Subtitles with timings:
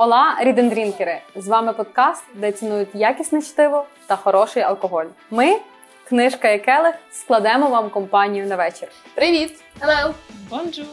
[0.00, 1.20] Ола рідендрінкери!
[1.36, 5.04] З вами подкаст, де цінують якісне чтиво та хороший алкоголь.
[5.30, 5.56] Ми,
[6.08, 8.88] книжка і келих, складемо вам компанію на вечір.
[9.14, 9.62] Привіт!
[9.80, 10.14] Hello!
[10.50, 10.86] Бонжур!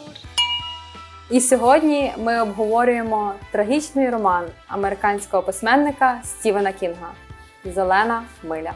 [1.30, 7.12] І сьогодні ми обговорюємо трагічний роман американського письменника Стівена Кінга
[7.66, 8.74] Зелена миля.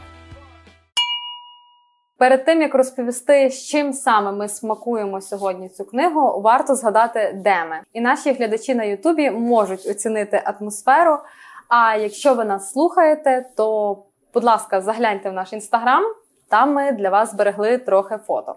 [2.22, 7.64] Перед тим як розповісти, з чим саме ми смакуємо сьогодні цю книгу, варто згадати, де
[7.64, 7.80] ми.
[7.92, 11.18] І наші глядачі на Ютубі можуть оцінити атмосферу.
[11.68, 13.96] А якщо ви нас слухаєте, то,
[14.34, 16.04] будь ласка, загляньте в наш інстаграм.
[16.48, 18.54] Там ми для вас зберегли трохи фото.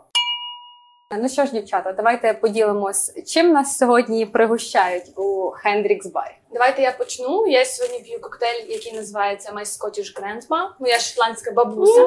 [1.11, 6.35] Ну що ж, дівчата, давайте поділимось, чим нас сьогодні пригощають у Хендрікс Бар.
[6.53, 7.47] Давайте я почну.
[7.47, 10.67] Я сьогодні п'ю коктейль, який називається My Scottish Grandma.
[10.79, 12.01] Моя шотландська бабуся.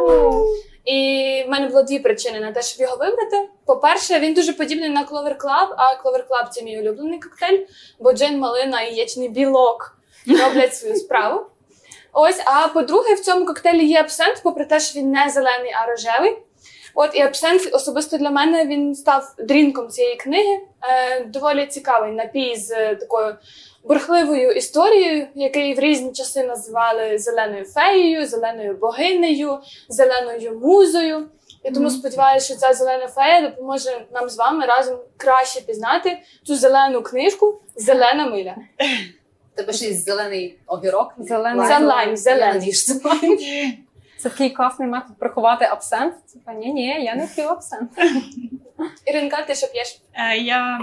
[0.85, 3.49] І в мене було дві причини на те, щоб його вибрати.
[3.67, 7.67] По-перше, він дуже подібний на Clover Club, а Clover Club– це мій улюблений коктейль,
[8.01, 11.47] бо джин, малина і яєчний білок роблять свою справу.
[12.13, 15.87] Ось, а по-друге, в цьому коктейлі є абсент, попри те, що він не зелений, а
[15.87, 16.39] рожевий.
[17.01, 20.61] От і абсент особисто для мене він став дрінком цієї книги.
[20.83, 23.35] Е, Доволі цікавий напій з е, такою
[23.85, 31.29] бурхливою історією, який в різні часи називали зеленою феєю, зеленою богинею, зеленою музою.
[31.65, 36.57] І тому сподіваюся, що ця зелена фея допоможе нам з вами разом краще пізнати цю
[36.57, 38.57] зелену книжку Зелена миля.
[39.55, 41.15] Тебе ще й зелений огірок.
[41.19, 42.73] Зелений лайм, зелений.
[44.19, 46.15] Це такий класний метод приховати абсент.
[46.33, 47.91] Типу, ні, ні, я не п'ю абсент.
[49.07, 50.01] Іринка, ти що п'єш?
[50.15, 50.81] Е, я,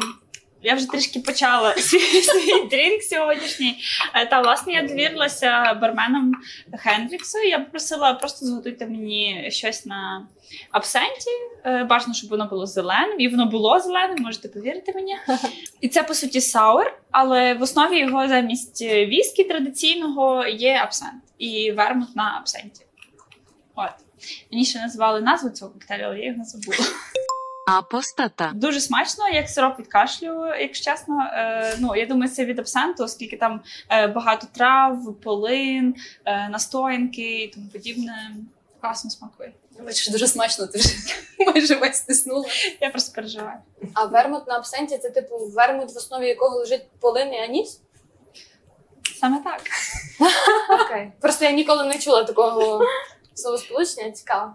[0.62, 3.78] я вже трішки почала свій, свій дрінк сьогоднішній.
[4.16, 6.32] Е, Та власне я довірилася барменам
[6.78, 7.38] Хендріксу.
[7.38, 10.28] Я попросила просто зготуйте мені щось на
[10.72, 11.32] абсенті.
[11.66, 15.16] Е, Бажано, щоб воно було зеленим, і воно було зеленим, можете повірити мені.
[15.82, 21.72] І це по суті саур, але в основі його замість віскі традиційного є абсент і
[21.72, 22.85] вермут на абсенті.
[23.76, 23.92] От.
[24.52, 26.78] Мені ще називали назву цього коктейлю, але я його не забула.
[27.68, 28.52] Апостата.
[28.56, 31.30] Дуже смачно, як сироп від кашлю, якщо чесно.
[31.34, 35.96] Е, ну, я думаю, це від абсенту, оскільки там е, багато трав, полин,
[36.26, 38.36] е, настоянки і тому подібне.
[38.82, 39.54] Класно смакує.
[39.86, 40.94] Бачиш, дуже смачно, ти вже
[41.54, 42.46] майже весь стиснула.
[42.82, 43.58] Я просто переживаю.
[43.94, 47.82] А вермут на абсенті це типу вермут, в основі якого лежить полин і аніс?
[49.20, 49.62] Саме так.
[50.82, 51.12] Окей.
[51.22, 52.86] Просто я ніколи не чула такого
[53.36, 54.52] словосполучення, цікаво.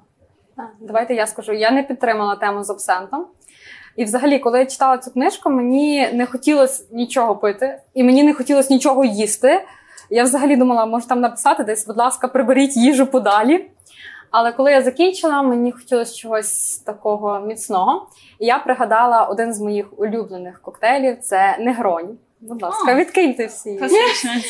[0.81, 1.53] Давайте я скажу.
[1.53, 3.27] Я не підтримала тему з абсентом.
[3.97, 8.35] І взагалі, коли я читала цю книжку, мені не хотілося нічого пити, і мені не
[8.35, 9.65] хотілося нічого їсти.
[10.11, 13.71] Я взагалі думала, може там написати десь, будь ласка, приберіть їжу подалі.
[14.31, 18.09] Але коли я закінчила, мені хотілося чогось такого міцного.
[18.39, 22.19] І я пригадала один з моїх улюблених коктейлів це негронь.
[22.41, 23.81] Будь ласка, відкиньте всі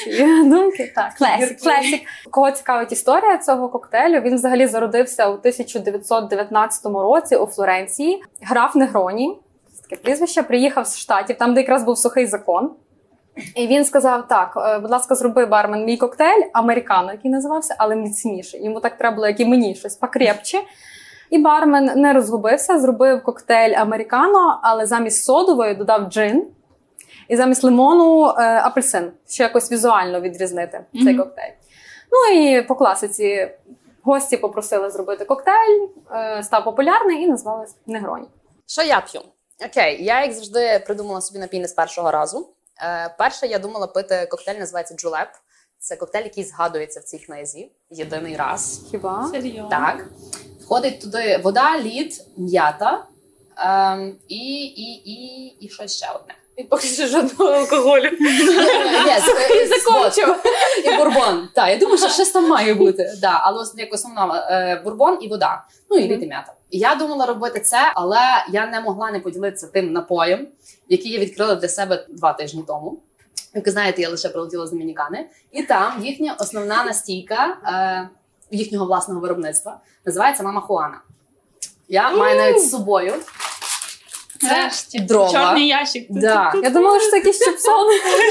[0.04, 0.92] ці думки.
[0.94, 2.00] Так, класик, класик.
[2.30, 4.20] Кого цікавить історія цього коктейлю?
[4.20, 8.22] Він взагалі зародився у 1919 році у Флоренції.
[8.42, 9.38] Граф Негроні,
[9.74, 12.70] це таке прізвище, приїхав з штатів, там, де якраз був сухий закон.
[13.56, 17.96] І він сказав: так, е, будь ласка, зроби бармен мій коктейль, американо, який називався, але
[17.96, 18.58] міцніше.
[18.58, 20.58] Йому так треба було, як і мені, щось покрепче.
[21.30, 26.46] І бармен не розгубився, зробив коктейль американо, але замість содової додав джин.
[27.30, 31.18] І замість лимону е, апельсин, щоб якось візуально відрізнити цей Мгм.
[31.18, 31.52] коктейль.
[32.12, 33.50] Ну і по класиці
[34.02, 38.26] гості попросили зробити коктейль, е, став популярний і назвали Негроні.
[38.66, 39.20] Що я п'ю?
[39.66, 42.48] Окей, я як завжди придумала собі напій не з першого разу.
[42.82, 45.28] Е, перше, я думала пити коктейль, називається Джулеп.
[45.78, 48.86] Це коктейль, який згадується в цій книзі єдиний раз.
[48.90, 49.28] Хіба?
[49.32, 49.68] Серйозно.
[49.70, 50.06] Так.
[50.62, 53.04] Входить туди вода, лід, м'ята
[53.56, 56.34] ем, і, і, і, і щось ще одне.
[56.60, 58.08] І поки що жодного алкоголю.
[59.06, 60.36] Yes, е, Закончив.
[60.84, 61.48] І бурбон.
[61.54, 63.12] Так, я думаю, що щось там має бути.
[63.20, 65.64] Да, але як основна е, бурбон і вода.
[65.90, 66.52] Ну і лід і м'ята.
[66.70, 68.18] Я думала робити це, але
[68.52, 70.48] я не могла не поділитися тим напоєм,
[70.88, 72.98] який я відкрила для себе два тижні тому.
[73.54, 78.08] Як ви знаєте, я лише прилетіла з Домінікани, і там їхня основна настійка е,
[78.50, 81.00] їхнього власного виробництва називається Мама Хуана.
[81.88, 83.14] Я маю навіть з собою.
[84.40, 85.32] Це дрова.
[85.32, 86.06] Чорний ящик.
[86.10, 86.52] Да.
[86.62, 87.86] Я думала, що це якийсь чіпсон.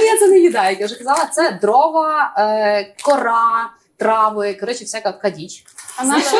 [0.05, 1.25] Я це не їдаю, як я вже казала.
[1.25, 5.63] Це дрова, е, кора, трави, коротше, всяка кадіч.
[5.97, 6.37] А наша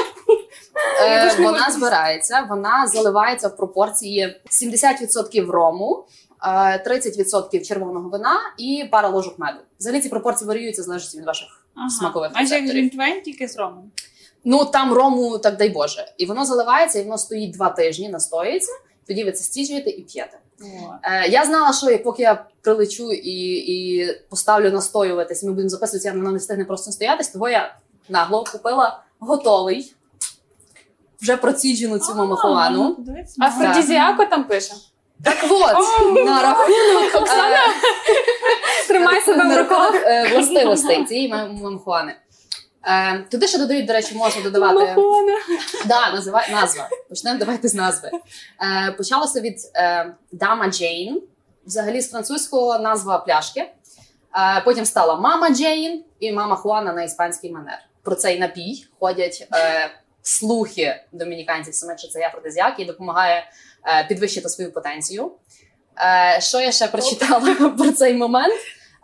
[1.01, 6.05] Е, вона збирається, вона заливається в пропорції 70% рому,
[6.43, 9.59] е, 30% червоного вина і пара ложок меду.
[9.79, 11.89] Взагалі ці пропорції варіюються залежно від ваших Ага.
[11.89, 13.23] смакових Майже як рецепторів.
[13.23, 13.91] Тільки з ромом.
[14.43, 16.13] Ну там рому, так дай Боже.
[16.17, 18.71] І воно заливається, і воно стоїть два тижні, настоюється.
[19.09, 20.39] Тоді ви це стіжуєте і п'єте.
[21.03, 26.31] Е, я знала, що поки я прилечу і, і поставлю настоюватись, ми будемо записуватися, воно
[26.31, 27.75] не встигне просто стоятись, того я
[28.09, 29.93] нагло купила готовий,
[31.21, 32.97] вже проціджену цю мамахуану.
[33.45, 34.73] Афродізіаку там пише.
[35.23, 37.57] Так от, на рахунок, е,
[38.87, 39.95] Тримай себе в руках.
[39.95, 42.15] е, властивостей цієї мам- мамахуани.
[42.83, 44.95] Е, туди ще додають, до речі, можна додавати.
[45.85, 46.89] Да, назива, назва.
[47.09, 48.09] Почнемо давайте з назви.
[48.61, 51.21] Е, почалося від е, Дама Джейн,
[51.65, 53.59] взагалі з французького назва пляшки.
[53.59, 53.71] Е,
[54.65, 57.79] потім стала Мама Джейн і Мама Хуана на іспанський манер.
[58.03, 59.89] Про цей напій ходять е,
[60.21, 63.43] слухи домініканців, саме що це афродизіак, і допомагає
[63.87, 65.31] е, підвищити свою потенцію.
[65.97, 68.53] Е, що я ще прочитала про цей момент?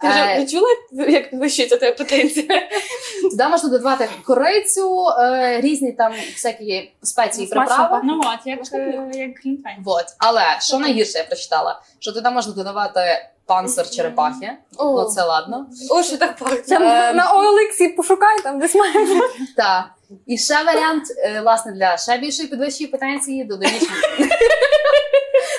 [0.02, 2.48] Ти вже Е, не чула, як підвищується твоя потенція?
[3.32, 8.02] Туди можна додавати корицю, е, різні там всякі спеції, приправи.
[8.04, 9.78] Ну от, як, е, як глінтвейн.
[9.86, 10.06] Вот.
[10.18, 13.02] Але що найгірше я прочитала, що туди можна додавати
[13.46, 14.52] панцир черепахи.
[14.78, 15.02] О.
[15.02, 15.66] Ну це ладно.
[15.90, 16.80] О, що так пахне.
[17.14, 18.94] На OLX пошукай, там десь має.
[19.58, 19.86] Так.
[20.26, 21.04] І ще варіант,
[21.44, 23.90] власне, для ще більшої підвищої потенції додають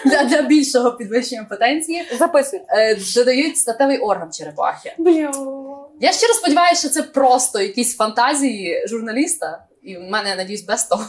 [0.06, 2.60] для, для більшого підвищення потенції Записуй.
[2.68, 4.94] е, додають статевий орган черепахи.
[4.98, 5.30] Бля.
[6.00, 11.04] Я щиро сподіваюся, що це просто якісь фантазії журналіста, і в мене надіюсь без того.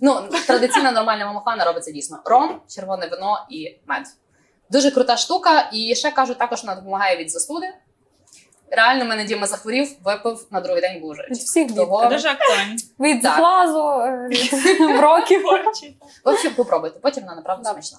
[0.00, 4.02] Ну, традиційна нормальна мамахана робиться дійсно ром, червоне вино і мед.
[4.70, 7.66] Дуже крута штука, і ще кажуть, також вона допомагає від застуди.
[8.70, 11.84] Реально, мене Діма захворів, випив на другий день був Від всіх дітей.
[11.86, 12.76] Того, Дуже актуально.
[13.00, 13.36] Від Так.
[13.38, 15.42] глазу, е, від років.
[16.24, 17.98] В общем, попробуйте, потім вона направду смачна.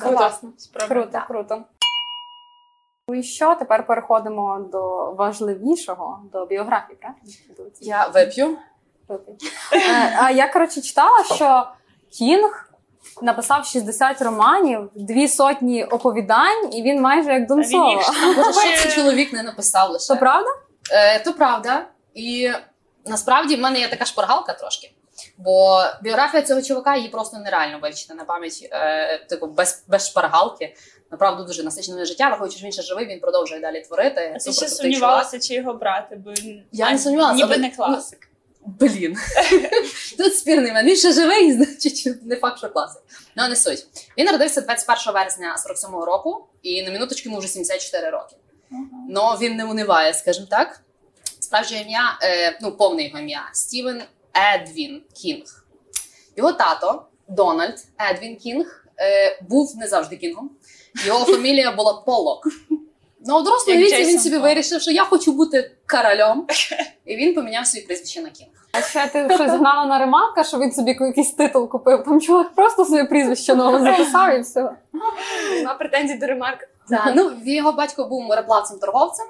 [0.00, 0.52] Класно.
[0.88, 1.62] Круто, круто.
[3.08, 3.54] Ну і що?
[3.54, 7.22] Тепер переходимо до важливішого, до біографії, правильно?
[7.80, 8.56] Я вип'ю.
[9.72, 11.66] Е, А я коротше читала, що
[12.18, 12.71] Кінг
[13.22, 18.34] написав 60 романів, дві сотні оповідань, і він майже як Дон Та він їх Соло.
[18.36, 20.04] Боже, що цей чоловік не написав лише.
[20.04, 20.50] Це правда?
[20.90, 21.86] Е, то правда.
[22.14, 22.50] І
[23.06, 24.92] насправді в мене є така шпаргалка трошки.
[25.38, 30.74] Бо біографія цього чувака її просто нереально вивчити на пам'ять, е, типу, без, без шпаргалки.
[31.10, 34.32] Направду дуже насичене життя, враховуючи, що він ще живий, він продовжує далі творити.
[34.36, 37.70] А ти ще сумнівалася, чи його брати, бо він Я не сумнівалася, ніби але- не
[37.70, 38.28] класик.
[38.66, 39.16] Блін.
[40.18, 40.90] Тут спірний мене.
[40.90, 43.02] Він ще живий, значить, не факт, що класик.
[43.36, 43.86] Ну, не суть.
[44.18, 48.36] Він народився 21 вересня 47-го року, і на минуточку йому вже 74 роки.
[49.08, 50.80] Но він не униває, скажімо так.
[51.40, 54.02] Справжнє ім'я, е, ну, повне його ім'я Стівен
[54.54, 55.64] Едвін Кінг.
[56.36, 60.50] Його тато Дональд Едвін Кінг е, був не завжди кінгом.
[61.06, 62.48] Його фамілія була Полок.
[63.26, 64.48] Ну, у дорослому Як віці він Джейсон собі Поллок.
[64.48, 66.46] вирішив, що я хочу бути королем,
[67.04, 68.48] і він поміняв своє прізвище на Кінг.
[68.72, 72.04] А ще ти щось гнала на ремарка, що він собі якийсь титул купив.
[72.04, 74.70] Там чувак просто своє прізвище нове записав і все.
[75.54, 76.68] Нема претензій до ремарк.
[76.88, 79.26] Так, ну його батько був мореплавцем торговцем.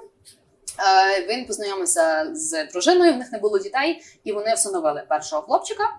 [0.79, 5.83] Е, він познайомився з дружиною, в них не було дітей, і вони всиновили першого хлопчика.
[5.83, 5.89] Е,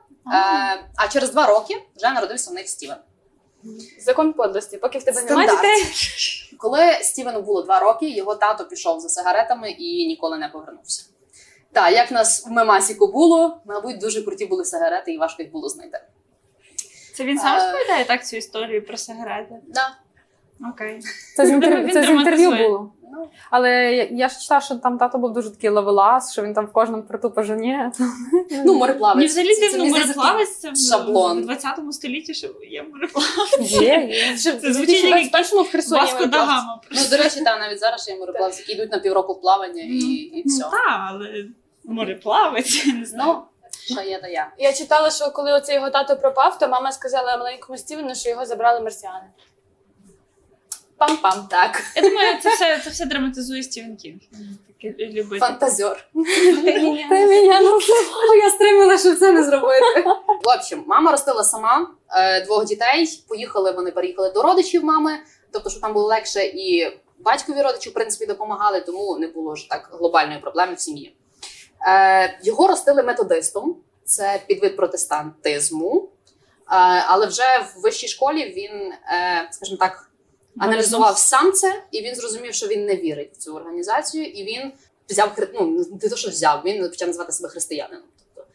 [0.96, 2.96] а через два роки вже народився в них Стівен.
[4.00, 4.76] Закон подлості.
[4.76, 5.84] Поки в тебе немає дітей.
[6.58, 11.04] Коли Стівену було два роки, його тато пішов за сигаретами і ніколи не повернувся.
[11.72, 15.52] Так, як в нас в Мемасіку було, мабуть, дуже круті були сигарети, і важко їх
[15.52, 16.00] було знайти.
[17.14, 17.62] Це він сам Е.
[17.62, 19.54] розповідає так цю історію про сигарети.
[19.68, 19.96] Да.
[20.70, 21.00] Окей.
[21.36, 22.92] Це з, інтерв'ю, було.
[23.24, 26.54] Ну, Але я, я ж читала, що там тато був дуже такий ловелас, що він
[26.54, 27.92] там в кожному приту поженіє.
[28.64, 29.16] ну мореплавець.
[29.16, 31.42] Мені взагалі дивно мореплавець це в шаблон.
[31.42, 33.70] в 20 столітті, що є мореплавець.
[33.72, 34.36] Є, є.
[34.38, 36.00] Що, Це звучить як 2021-му в Херсоні.
[36.00, 36.38] Васко да.
[36.44, 36.80] Гама.
[36.90, 39.98] Ну, до речі, та навіть зараз ще є мореплавці, які йдуть на півроку плавання і,
[39.98, 41.44] і Ну так, але
[41.84, 43.32] мореплавець, я не знаю.
[43.32, 43.42] Ну,
[43.94, 44.52] що є, то я.
[44.58, 48.46] Я читала, що коли оцей його тато пропав, то мама сказала маленькому Стівену, що його
[48.46, 49.26] забрали марсіани.
[50.98, 51.82] Пам-пам, так.
[51.96, 54.20] Я думаю, це все, це все драматизує Стівен Кінг.
[55.40, 56.08] Фантазер.
[56.14, 57.80] Ти мене називав.
[58.44, 60.02] Я стримала, щоб це не зробити.
[60.44, 63.24] В общем, мама ростила сама е, двох дітей.
[63.28, 65.18] Поїхали, вони переїхали до родичів мами,
[65.50, 69.68] тобто, що там було легше, і батькові родичі, в принципі, допомагали, тому не було ж
[69.68, 71.16] так глобальної проблеми в сім'ї.
[71.88, 76.08] Е, його ростили методистом, це підвид протестантизму.
[76.08, 76.74] Е,
[77.06, 78.92] але вже в вищій школі він,
[79.50, 80.10] скажімо так,
[80.58, 84.72] аналізував сам це, і він зрозумів, що він не вірить в цю організацію, і він
[85.10, 88.04] взяв ну, не те, що взяв, він почав називати себе християнином.
[88.18, 88.50] Тобто,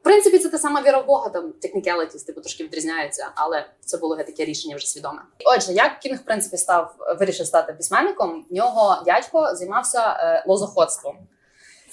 [0.00, 3.96] в принципі, це та сама віра в Бога, там technicalities, типу трошки відрізняються, але це
[3.96, 5.22] було таке рішення вже свідоме.
[5.44, 11.16] Отже, як Кінг, в принципі, став вирішив стати письменником, в нього дядько займався е, лозоходством.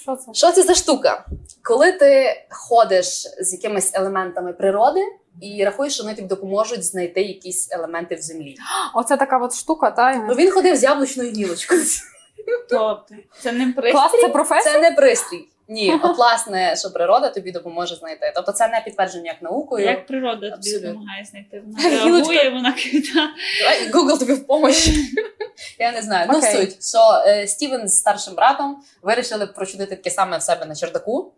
[0.01, 0.33] Що це?
[0.33, 1.25] Що це за штука?
[1.63, 3.05] Коли ти ходиш
[3.39, 5.01] з якимись елементами природи,
[5.41, 8.55] і рахує, що вони тобі допоможуть знайти якісь елементи в землі.
[8.95, 11.81] Оце така от штука, та Ну він ходив з яблучною гілочкою.
[12.69, 13.03] Тобто,
[13.39, 13.91] це не пристрій.
[13.91, 14.73] клас, це професія.
[14.73, 15.47] Це не пристрій.
[15.69, 18.31] Ні, от власне, що природа тобі допоможе знайти.
[18.35, 19.85] Тобто це не підтверджено як наукою.
[19.85, 21.63] Як природа тобі допомагає знайти?
[21.65, 23.29] Вона реагує, вона кита.
[23.61, 24.89] Давай Google тобі в помощь.
[25.79, 26.29] Я не знаю.
[26.33, 30.75] Ну суть, що е, Стівен з старшим братом вирішили прочудити таке саме в себе на
[30.75, 31.33] чердаку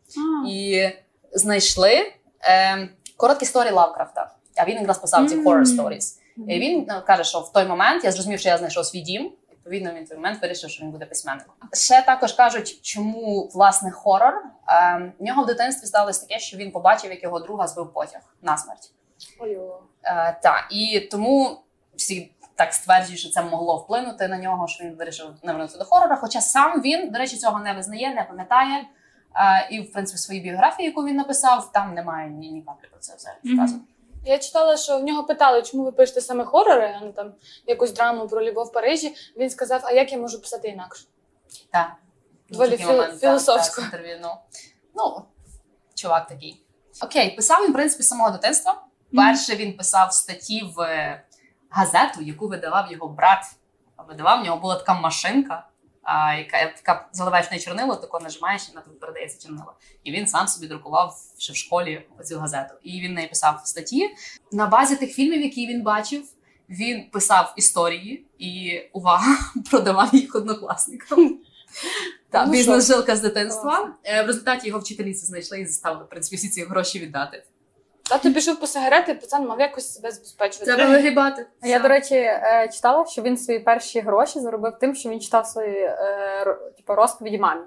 [0.49, 0.87] і
[1.33, 2.89] знайшли е,
[3.19, 4.31] короткі історії Лавкрафта.
[4.57, 5.47] А він якраз писав ці Мгм.
[5.47, 6.19] horror stories.
[6.47, 9.31] І він е, каже, що в той момент я зрозумів, що я знайшов свій дім.
[9.51, 11.53] Відповідно, він в той момент вирішив, що він буде письменником.
[11.73, 14.33] Ще також кажуть, чому власне хорор.
[14.69, 18.21] Е, в нього в дитинстві сталося таке, що він побачив, як його друга збив потяг
[18.41, 18.91] на смерть.
[19.39, 19.79] Ой-о.
[20.03, 21.59] Е, та і тому
[21.95, 25.85] всі так стверджують, що це могло вплинути на нього, що він вирішив не вернутися до
[25.85, 26.15] хорора.
[26.15, 28.83] Хоча сам він, до речі, цього не визнає, не пам'ятає.
[29.71, 32.99] І в принципі в своїй біографії, яку він написав, там немає ні, ні каплі про
[32.99, 33.55] це все Мгм.
[33.57, 33.81] вказано.
[34.25, 37.33] Я читала, що в нього питали, чому ви пишете саме хорори, а не там
[37.67, 39.15] якусь драму про любов в Парижі.
[39.37, 41.03] Він сказав: А як я можу писати інакше?
[41.71, 41.91] Так.
[42.49, 43.81] Доволі момент, так, філософсько.
[43.81, 44.19] інтерв'ю.
[44.21, 44.29] Ну,
[44.95, 45.21] ну,
[45.95, 46.63] чувак такий.
[47.03, 48.81] Окей, писав він, в принципі, з самого дитинства.
[49.15, 51.23] Перше він писав статті в е,
[51.69, 53.45] газету, яку видавав його брат.
[54.07, 55.67] Видавав в нього була така машинка,
[56.03, 59.73] а, яка така заливаєш неї чорнило, тако нажимаєш, і на тобі передається чорнило.
[60.03, 62.73] І він сам собі друкував ще в школі цю газету.
[62.83, 64.09] І він в неї писав статті.
[64.51, 66.23] На базі тих фільмів, які він бачив,
[66.69, 69.37] він писав історії і увага,
[69.71, 71.39] продавав їх однокласникам.
[72.31, 73.93] Так, Ну, бізнес-жилка з дитинства.
[74.03, 77.43] Е, В результаті його вчителі це знайшли і заставили в принципі всі ці гроші віддати.
[78.09, 80.75] Тато пішов по сигарети, пацан мав якось себе забезпечувати.
[80.75, 81.45] Треба вигрібати.
[81.61, 85.19] А Я, до речі, е, читала, що він свої перші гроші заробив тим, що він
[85.19, 87.61] читав свої е, типу, розповіді мамі.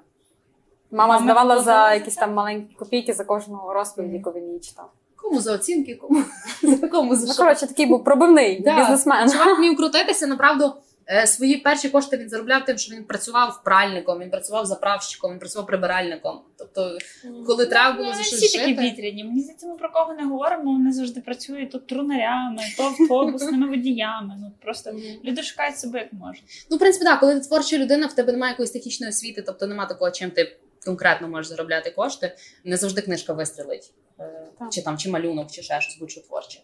[0.90, 4.90] Мама Мама здавала за якісь там маленькі копійки за кожну розповідь, яку він її читав.
[5.16, 6.22] Кому за оцінки, кому
[6.62, 9.30] за кому за Ну, коротше, такий був пробивний бізнесмен.
[9.30, 10.72] Чувак вмів крутитися, направду.
[11.08, 15.38] Е, Свої перші кошти він заробляв тим, що він працював пральником, він працював заправщиком, він
[15.38, 16.40] працював прибиральником.
[16.58, 16.98] Тобто,
[17.46, 19.24] коли треба було Ну, за щось всі такі вітряні.
[19.24, 24.36] Мені здається, ми про кого не говоримо, вони завжди працюють то трунарями, то автобусними водіями.
[24.40, 24.92] Ну просто
[25.24, 26.66] люди шукають себе як можуть.
[26.70, 29.66] Ну, в принципі, так, коли ти творча людина, в тебе немає якоїсь технічної освіти, тобто
[29.66, 32.36] немає такого, чим ти конкретно можеш заробляти кошти.
[32.64, 34.72] Не завжди книжка вистрілить, Е, Так.
[34.72, 36.60] чи там чи малюнок, чи ще щось будь-що творче.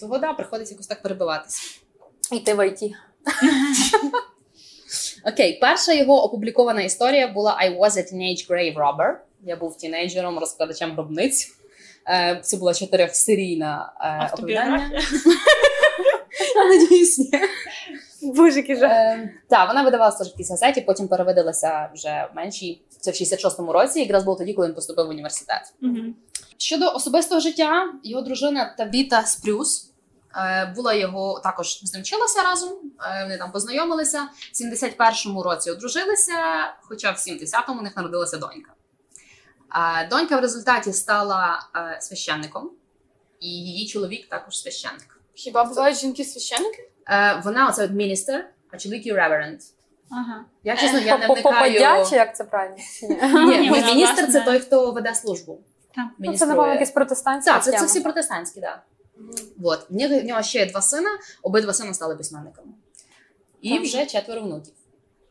[0.00, 1.80] Того да, приходиться якось так перебиватися.
[2.32, 2.92] І ти в ІТ.
[5.26, 9.14] Окей, перша його опублікована історія була I was a teenage grave robber.
[9.42, 11.50] Я був тінейджером, розкладачем гробниць.
[12.08, 14.90] Е, Це була чотирьохсерійна е, оповідання.
[16.70, 17.30] Надіюсь.
[18.22, 18.60] Боже.
[18.60, 22.80] Е, Так, вона видавалася в якійсь газеті, потім перевидалася вже в меншій.
[23.00, 25.62] Це в 66-му році, якраз було тоді, коли він поступив в університет.
[26.56, 29.91] Щодо особистого життя, його дружина Табіта Спрюс
[30.76, 32.70] була його також з ним вчилася разом.
[33.18, 34.28] е, Вони там познайомилися.
[34.52, 36.32] В 71-му році одружилися,
[36.82, 38.72] хоча в 70-му у них народилася донька.
[40.02, 42.70] Е, Донька в результаті стала е, священником,
[43.40, 45.20] і її чоловік також священник.
[45.34, 46.88] Хіба бувають жінки священники?
[47.10, 49.58] Е, Вона оце от міністр, а чоловік є reverend.
[50.10, 50.44] Ага.
[50.64, 52.06] Я чесно, я не Попадя, вникаю.
[52.06, 52.76] чи як це правильно?
[53.48, 53.70] Ні.
[53.70, 55.60] Міністр це той, хто веде службу.
[55.94, 56.04] Так.
[56.18, 57.52] Ну, це, напевно, якісь протестантські.
[57.52, 58.82] Так, це, це всі протестантські, так.
[59.62, 59.86] От.
[59.90, 61.10] В нього, ще є два сина,
[61.42, 62.68] обидва сина стали письменниками.
[63.60, 63.82] І Так.
[63.82, 64.74] вже четверо внуків.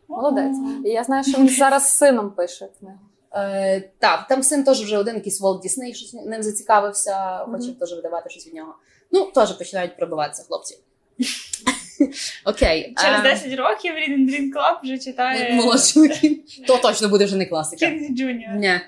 [0.07, 0.57] Молодець.
[0.85, 2.99] І я знаю, що він зараз з сином пише книгу.
[3.33, 7.93] Е, так, там син теж вже один якийсь Волт Дісней, щось ним зацікавився, хоче теж
[7.93, 8.75] видавати щось від нього.
[9.11, 10.79] Ну, теж починають пробиватися хлопці.
[12.45, 12.95] Окей.
[13.01, 16.43] Через ем, 10 років Reading Dream Club вже читає молодший.
[16.67, 17.85] То точно буде вже не класика.
[17.85, 18.55] Кінг Джуніор.
[18.55, 18.79] Ні.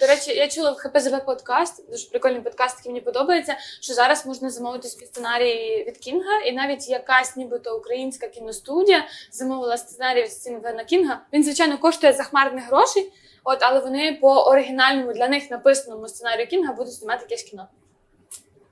[0.00, 3.56] До речі, я чула в ХПЗВ подкаст, дуже прикольний подкаст, який мені подобається.
[3.80, 9.76] Що зараз можна замовити собі сценарій від Кінга, і навіть якась, нібито українська кіностудія замовила
[9.76, 11.20] сценарій від Стівена Кінга.
[11.32, 13.12] Він, звичайно, коштує захмарних грошей.
[13.44, 17.68] От, але вони по оригінальному для них написаному сценарію Кінга будуть знімати якесь кіно.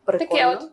[0.05, 0.59] Прикольно.
[0.63, 0.71] от.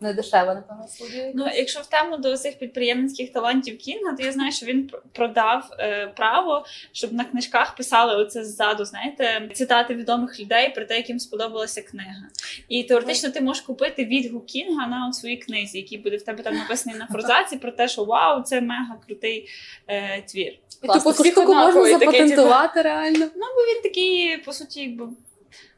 [0.00, 1.32] Не дешево, напевно, студія.
[1.34, 5.70] Ну, якщо в тему до цих підприємницьких талантів Кінга, то я знаю, що він продав
[5.78, 11.18] е, право, щоб на книжках писали оце ззаду, знаєте, цитати відомих людей про те, яким
[11.18, 12.28] сподобалася книга.
[12.68, 16.54] І теоретично ти можеш купити відгук Кінга на своїй книзі, який буде в тебе там
[16.54, 19.48] написаний на форзаці, про те, що вау, це мега крутий
[19.88, 20.52] е, твір.
[20.82, 23.26] І тупо штуку можна такий, типу, запатентувати реально.
[23.36, 25.08] Ну, бо він такий, по суті, якби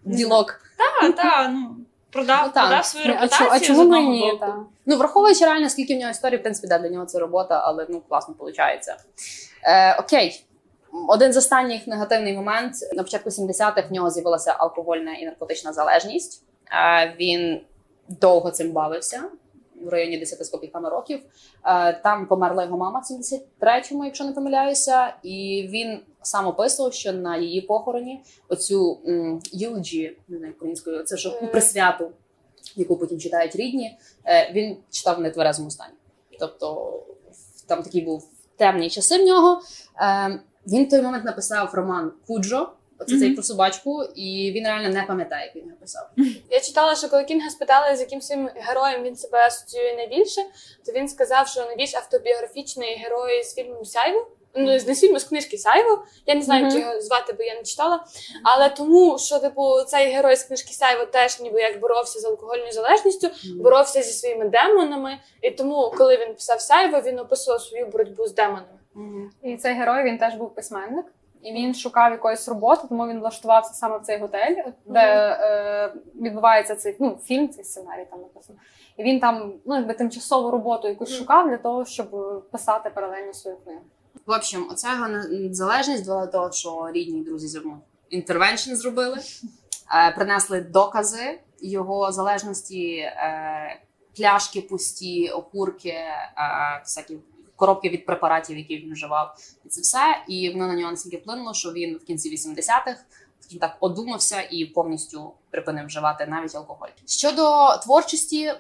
[0.05, 0.61] Ділок.
[0.77, 1.77] та, та, ну.
[2.11, 3.49] Продав, Ну, продав свою А репутацію.
[3.53, 4.37] а чому ми боку.
[4.39, 4.57] та?
[4.87, 7.87] Ну, враховуючи реально, скільки в нього історії, в принципі, да, для нього це робота, але
[7.89, 8.89] ну класно виходить.
[9.65, 10.45] Е, окей.
[11.09, 16.43] Один з останніх негативний момент на початку 70-х в нього з'явилася алкогольна і наркотична залежність.
[16.73, 17.61] Е, він
[18.09, 19.23] довго цим бавився.
[19.85, 21.21] В районі 10 з копійками років.
[21.65, 27.13] Е, Там померла його мама в 73-му, якщо не помиляюся, і він сам описував, що
[27.13, 28.99] на її похороні оцю
[29.55, 32.11] eulogy, не знаю українською, це ж присвяту,
[32.77, 33.99] яку потім читають рідні.
[34.27, 35.95] е, Він читав в нетверезому стані.
[36.41, 36.93] Тобто
[37.67, 39.61] там такі був темні часи в нього.
[40.03, 42.69] Е, Він в той момент написав роман Куджо.
[43.01, 46.11] Оце цей про собачку, і він реально не пам'ятає, як він його написав.
[46.51, 50.41] Я читала, що коли Кінга спитали, з яким своїм героєм він себе асоціює найбільше,
[50.87, 54.27] то він сказав, що найбільш автобіографічний герой з фільму Сяйво.
[54.55, 56.05] Ну, не з фільму, з книжки Сяйво.
[56.27, 56.77] Я не знаю, Мгм.
[56.77, 58.05] як його звати, бо я не читала.
[58.45, 62.73] Але тому, що типу цей герой з книжки Сяйво теж ніби як боровся з алкогольною
[62.73, 65.19] залежністю, боровся зі своїми демонами.
[65.43, 68.79] І тому, коли він писав Сяйво, він описував свою боротьбу з демонами.
[69.43, 71.07] І цей герой він теж був письменник,
[71.43, 75.93] і він шукав якоїсь роботи, тому він влаштувався саме в цей готель, де е,
[76.23, 78.59] відбувається цей ну, фільм, цей сценарій там написано.
[78.97, 82.11] І він там ну, якби тимчасову роботу якусь шукав для того, щоб
[82.51, 83.81] писати паралельно свою книгу.
[84.27, 87.81] В общем, оця його незалежність була до того, що рідні і друзі зробили
[88.11, 89.19] інтервеншн зробили,
[89.97, 93.81] е, принесли докази його залежності, е,
[94.17, 96.15] пляшки пусті, окурки, е,
[96.85, 97.19] всякі
[97.59, 100.25] коробки від препаратів, які він вживав, і це все.
[100.29, 103.05] І воно на нього настільки вплинуло, що він в кінці 80-х
[103.61, 106.89] так одумався і повністю припинив вживати навіть алкоголь.
[107.07, 108.53] Щодо творчості.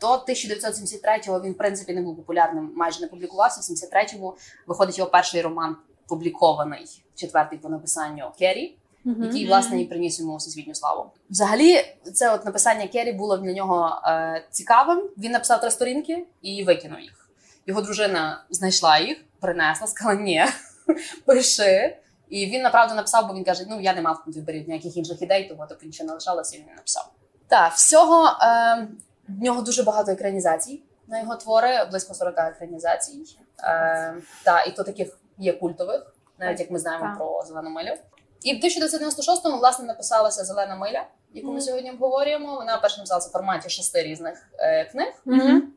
[0.00, 3.60] До 1973-го він, в принципі, не був популярним, майже не публікувався.
[3.60, 4.34] В 73-му
[4.66, 10.74] виходить його перший роман, публікований, четвертий по написанню Керрі, який, власне, і приніс йому всесвітню
[10.74, 11.10] славу.
[11.30, 15.02] Взагалі, це от написання Керрі було для нього е, цікавим.
[15.18, 17.25] Він написав три сторінки і викинув їх.
[17.66, 20.44] Його дружина знайшла їх, принесла, сказала: ні,
[21.26, 21.96] пиши.
[22.28, 25.48] І він направду написав, бо він каже: ну я не мав виборів ніяких інших ідей,
[25.48, 27.12] тому тобто нічого не лишалося, і він не написав.
[27.48, 28.88] Так, всього е,
[29.28, 33.38] в нього дуже багато екранізацій на його твори, близько 40 екранізацій.
[33.64, 37.16] Е, та, і то таких є культових, навіть як ми знаємо Так.
[37.16, 37.96] про зелену милю.
[38.42, 42.54] І в 1996-му, власне, написалася Зелена миля, яку ми сьогодні обговорюємо.
[42.54, 45.12] Вона перша написалася в форматі шести різних е, книг,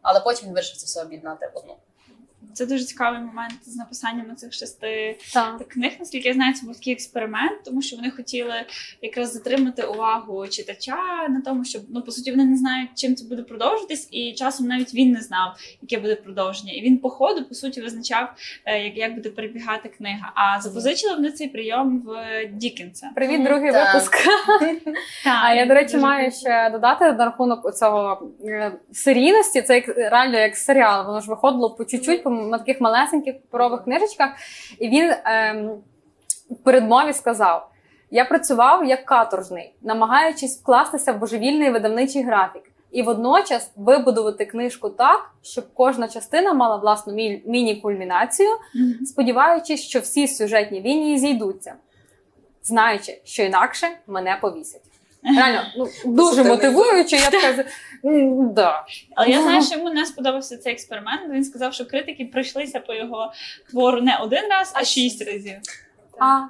[0.01, 1.75] але потім він вирішив це все об'єднати в одну.
[2.53, 5.67] Це дуже цікавий момент з написанням цих шести Так.
[5.67, 5.91] книг.
[5.99, 8.53] Наскільки я знаю, це був такий експеримент, тому що вони хотіли
[9.01, 10.97] якраз затримати увагу читача
[11.29, 14.67] на тому, щоб ну по суті вони не знають, чим це буде продовжитись, і часом
[14.67, 16.73] навіть він не знав, яке буде продовження.
[16.73, 18.29] І він по ходу по суті визначав,
[18.65, 20.31] е, як, як буде перебігати книга.
[20.35, 22.15] А запозичили вони цей прийом в
[22.53, 23.09] Дікенса.
[23.15, 23.93] Привіт, другий Так.
[23.93, 24.17] випуск.
[25.23, 28.31] Так, А я, до речі, дуже маю ще додати на рахунок цього
[28.93, 29.61] серійності.
[29.61, 31.05] Це як реально як серіал.
[31.05, 34.29] Воно ж виходило по чуть-чуть, на таких малесеньких паперових книжечках.
[34.79, 35.71] І він ем,
[36.49, 37.69] в передмові сказав:
[38.11, 42.63] я працював як каторжний, намагаючись вкластися в божевільний видавничий графік.
[42.91, 49.05] І водночас вибудувати книжку так, щоб кожна частина мала власну мі- міні-кульмінацію, Мгм.
[49.05, 51.73] сподіваючись, що всі сюжетні лінії зійдуться,
[52.63, 54.81] знаючи, що інакше мене повісять.
[55.23, 57.15] Реально, ну дуже мотивуюче.
[57.15, 57.65] Я така
[58.53, 58.85] да.
[59.15, 61.21] Але я знаю, що йому не сподобався цей експеримент.
[61.29, 63.33] Він сказав, що критики пройшлися по його
[63.69, 65.55] твору не один раз, а шість разів.
[66.19, 66.41] А,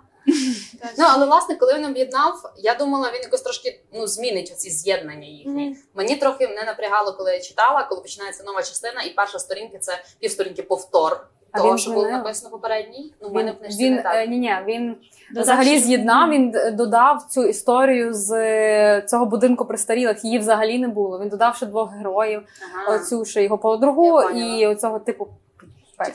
[0.97, 5.27] Ну але власне, коли він об'єднав, я думала, він якось трошки ну змінить оці з'єднання
[5.27, 5.77] їхні.
[5.93, 10.03] Мені трохи не напрягало, коли я читала, коли починається нова частина, і перша сторінка це
[10.19, 12.17] півсторінки повтор А того, він що було змінив?
[12.23, 13.13] написано попередній.
[13.21, 14.15] Ну, в мене він, в книжці він, не так.
[14.15, 14.95] е, ні, ні, він
[15.29, 20.25] Додав взагалі ще- з'єднав, він д- додав цю історію з е, цього будинку престарілих.
[20.25, 21.19] Її взагалі не було.
[21.19, 22.41] Він додав ще двох героїв:
[22.88, 22.95] Ага.
[22.97, 24.55] оцю ще його подругу Я поняла.
[24.57, 25.27] і оцього типу.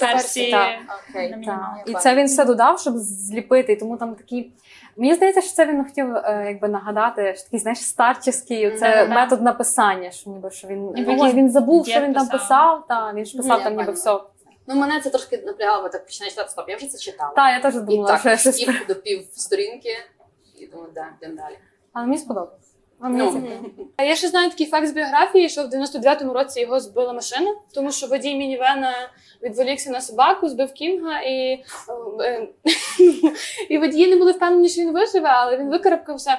[0.00, 0.68] Персі Так.
[1.10, 1.36] Окей.
[1.46, 3.72] на І це він все додав, щоб зліпити.
[3.72, 4.50] І тому там такі.
[4.96, 9.14] Мені здається, що це він хотів е, якби нагадати, що такий, знаєш, старческий це Да-да-да.
[9.14, 12.26] метод написання, що ніби що він Ніби ой, якийсь він забув, дід що він там
[12.26, 12.40] писав.
[12.40, 12.84] писав.
[12.88, 13.94] Та він ж писав Я там ніби поняла.
[14.18, 14.20] все.
[14.66, 16.68] Ну мене це трошки напрягало, бо так починає читати стоп.
[16.68, 17.32] Я вже це читала.
[17.36, 18.56] Та я теж і думала, так, що я щось.
[18.56, 19.96] скіп до пів сторінки,
[20.58, 21.58] і думаю, да, йдемо далі.
[21.92, 22.74] Але мені сподобалось.
[23.00, 23.60] А мені Ну.
[23.96, 27.54] А я ще знаю такий факт з біографії, що в 99-му році його збила машина,
[27.74, 28.94] тому що водій мінівена
[29.42, 31.64] відволікся на собаку, збив Кінга, і,
[32.20, 32.48] е,
[33.68, 36.38] і водії не були впевнені, що він виживе, але він викарабкався.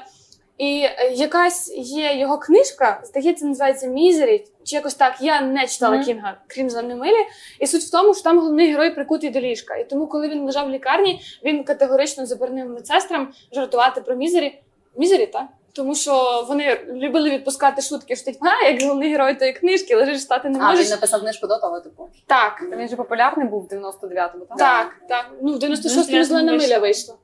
[0.58, 5.16] І е, якась є його книжка, здається, називається Мізері, чи якось так.
[5.20, 6.06] Я не читала Мгм.
[6.06, 7.26] Кінга, крім «Зеленої милі.
[7.60, 9.76] І суть в тому, що там головний герой прикутий до ліжка.
[9.76, 14.62] І тому, коли він лежав в лікарні, він категорично заборонив медсестрам жартувати про Мізері.
[14.98, 15.46] Мізері, так?
[15.74, 20.22] Тому що вони любили відпускати шутки, що типу, а, як головний герой тої книжки, лежиш
[20.22, 22.10] стати не А, він написав книжку до того, типу.
[22.26, 24.58] Так, Він же популярний був в 99-му, так?
[24.58, 25.32] так, так.
[25.42, 26.68] Ну, в 96-му зелена вийшло.
[26.68, 27.16] миля вийшла.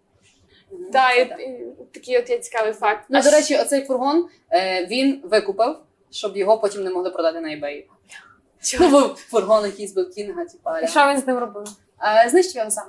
[0.93, 3.05] Так, і, такий от є цікавий факт.
[3.09, 5.75] Ну, А до ж- речі, оцей фургон е, він викупив
[6.11, 7.83] щоб його потім не могли продати на eBay.
[8.79, 10.79] Ну, бо фургон якийсь був Кінга, типа.
[10.79, 11.63] І що він з ним робив?
[12.25, 12.85] Е, Знищив його сам.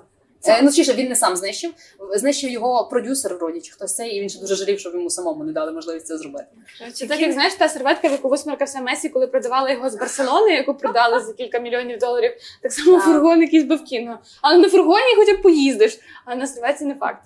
[0.46, 1.72] Е, Ну, чи він не сам знищив,
[2.14, 5.44] знищив його продюсер вроді, чи хтось цей, і він ще дуже жалів, щоб йому самому
[5.44, 6.46] не дали можливість це зробити.
[6.92, 10.52] Це так, як знаєш, та серветка, в яку висмаркався Месі, коли продавали його з Барселони,
[10.54, 12.32] яку продали за кілька мільйонів доларів.
[12.62, 14.18] Так само фургон якийсь був кіно.
[14.42, 17.22] Але на фургоні хоча б поїздиш, а на серветці не факт.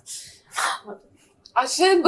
[1.53, 2.03] А ще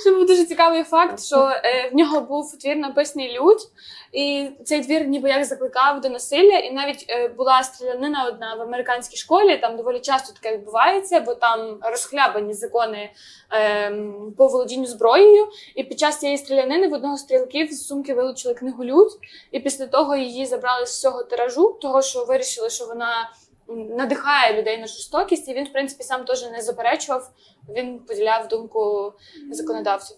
[0.00, 3.68] ще був дуже цікавий факт, що е, в нього був твір написаний Людь,
[4.12, 8.62] і цей твір ніби як закликав до насилля, і навіть е, була стрілянина одна в
[8.62, 9.56] американській школі.
[9.56, 13.10] Там доволі часто таке відбувається, бо там розхлябані закони
[13.52, 13.92] е,
[14.36, 15.48] по володінню зброєю.
[15.74, 19.18] І під час цієї стрілянини в одного з стрілків з сумки вилучили книгу Людь,
[19.50, 23.30] і після того її забрали з цього тиражу, того що вирішили, що вона
[23.68, 27.30] надихає людей на жорстокість, і він, в принципі, сам теж не заперечував.
[27.68, 29.12] Він поділяв думку
[29.50, 30.16] законодавців.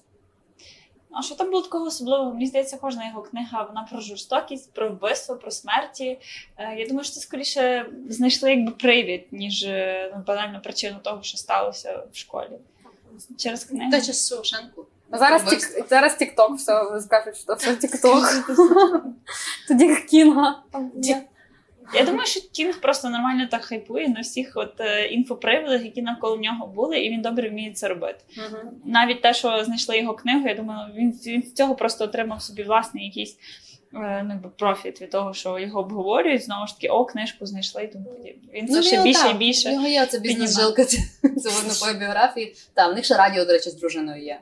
[1.11, 2.32] А що там було такого особливого?
[2.32, 6.18] Мені здається, кожна його книга вона про жорстокість, про вбивство, про смерті.
[6.56, 11.22] Е, Я думаю, що це скоріше знайшли якби привід, ніж е, ну, банальну причину того,
[11.22, 12.58] що сталося в школі.
[13.38, 13.90] Через книгу.
[13.90, 14.87] Тарасе Шевченку.
[15.12, 18.24] Зараз тік, зараз тік-ток все скажуть, що це тік-ток.
[19.68, 20.62] Тоді Кінга.
[21.94, 26.37] Я думаю, що Кінг просто нормально так хайпує на всіх от е, інфоприводах, які навколо
[26.37, 28.18] нього були, і він добре вміє це робити.
[28.85, 32.62] Навіть те, що знайшли його книгу, я думаю, він, він з цього просто отримав собі
[32.62, 33.37] власний якийсь
[33.94, 36.44] е, ну, профіт від того, що його обговорюють.
[36.44, 38.48] Знову ж таки, о, книжку знайшли і тому подібне.
[38.55, 39.72] Він це ще більше і більше.
[39.72, 42.55] нього є оця бізнес-жилка, це це по біографії.
[42.74, 44.40] Та, в них ще радіо, до речі, з дружиною є.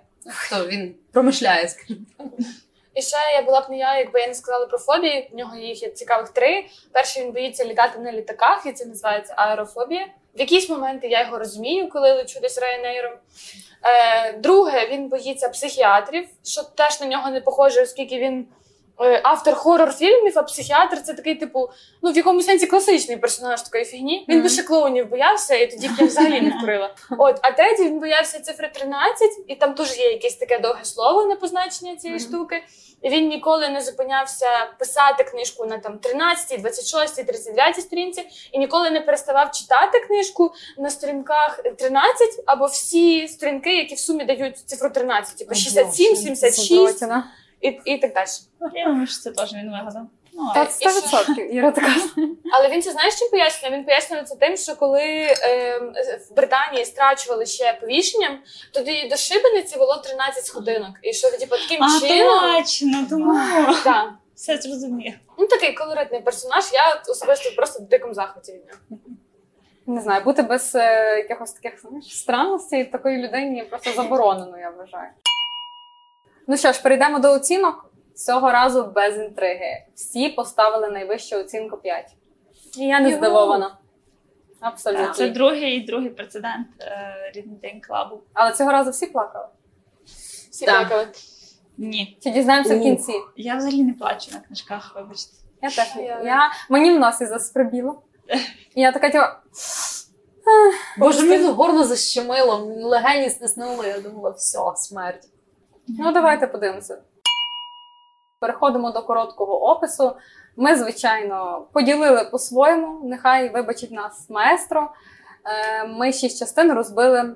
[0.51, 2.01] То він промишляє, скажімо.
[2.97, 5.29] І ще я була б не я, якби я не сказала про фобії.
[5.33, 6.67] В нього їх є цікавих три.
[6.93, 10.07] Перший він боїться літати на літаках, і це називається аерофобія.
[10.35, 13.13] В якісь моменти я його розумію, коли лечу десь районейром.
[13.83, 18.47] Е, друге, він боїться психіатрів, що теж на нього не похоже, оскільки він
[19.23, 21.71] автор хорор фільмів, а психіатр це такий, типу,
[22.03, 24.25] ну в якому сенсі класичний персонаж такої фігні.
[24.29, 26.95] Він ще клоунів боявся, і тоді б я взагалі не вкрила.
[27.19, 31.25] От, а третій він боявся цифри 13, і там теж є якесь таке довге слово
[31.25, 32.63] на позначення цієї штуки.
[33.03, 34.47] І він ніколи не зупинявся
[34.79, 40.91] писати книжку на там 13, 26, 39 сторінці, і ніколи не переставав читати книжку на
[40.91, 47.33] сторінках 13 або всі сторінки, які в сумі дають цифру 13, типу 67, 76 Задротіна.
[47.69, 48.27] І, і так далі.
[48.75, 50.07] Я думаю, що це теж він вигадав.
[50.39, 51.93] Ну, Та а- 100% Іра така.
[52.53, 53.71] Але він це знаєш чим пояснює?
[53.73, 55.79] Він пояснює це тим, що коли е,
[56.31, 58.39] в Британії страчували ще повішенням,
[58.75, 60.91] тоді до шибениці було 13 сходинок.
[61.03, 62.55] І що типу, таким а чином.
[62.57, 63.41] точно, тому
[63.85, 64.13] Да.
[64.35, 65.15] все зрозумів.
[65.39, 66.65] Ну такий колоритний персонаж.
[66.73, 69.01] Я особисто просто в дикому захваті від нього.
[69.87, 75.09] Не знаю, бути без е, якихось таких знаєш, странностей такої людині просто заборонено, я вважаю.
[76.47, 77.83] Ну що ж, перейдемо до оцінок.
[78.15, 79.85] Цього разу без інтриги.
[79.95, 82.11] Всі поставили найвищу оцінку 5.
[82.79, 83.19] І я не Юху!
[83.19, 83.79] здивована.
[84.61, 85.13] Абсолютно.
[85.15, 88.21] Це другий і другий прецедент е, рідний день клабу.
[88.35, 89.47] Але цього разу всі плакали.
[90.51, 90.89] Всі Так.
[90.89, 91.09] плакали.
[91.79, 92.83] Ні, Чи дізнаємося в Ух.
[92.83, 93.13] кінці?
[93.37, 95.33] я взагалі не плачу на книжках, вибачте.
[95.63, 95.93] Я теж.
[95.97, 96.51] Я- Я...
[96.71, 98.03] Мені в носі заскребіло.
[98.75, 99.25] І я така, типу,
[100.99, 102.57] Боже, мені горло защемило,
[102.89, 105.29] легені стиснули, я думала, все, смерть.
[105.89, 107.03] Ну, давайте подивимося.
[108.41, 110.17] Переходимо до короткого опису.
[110.57, 113.01] Ми, звичайно, поділили по-своєму.
[113.09, 114.91] Нехай вибачить нас маестро.
[115.45, 117.35] Е, Ми шість частин розбили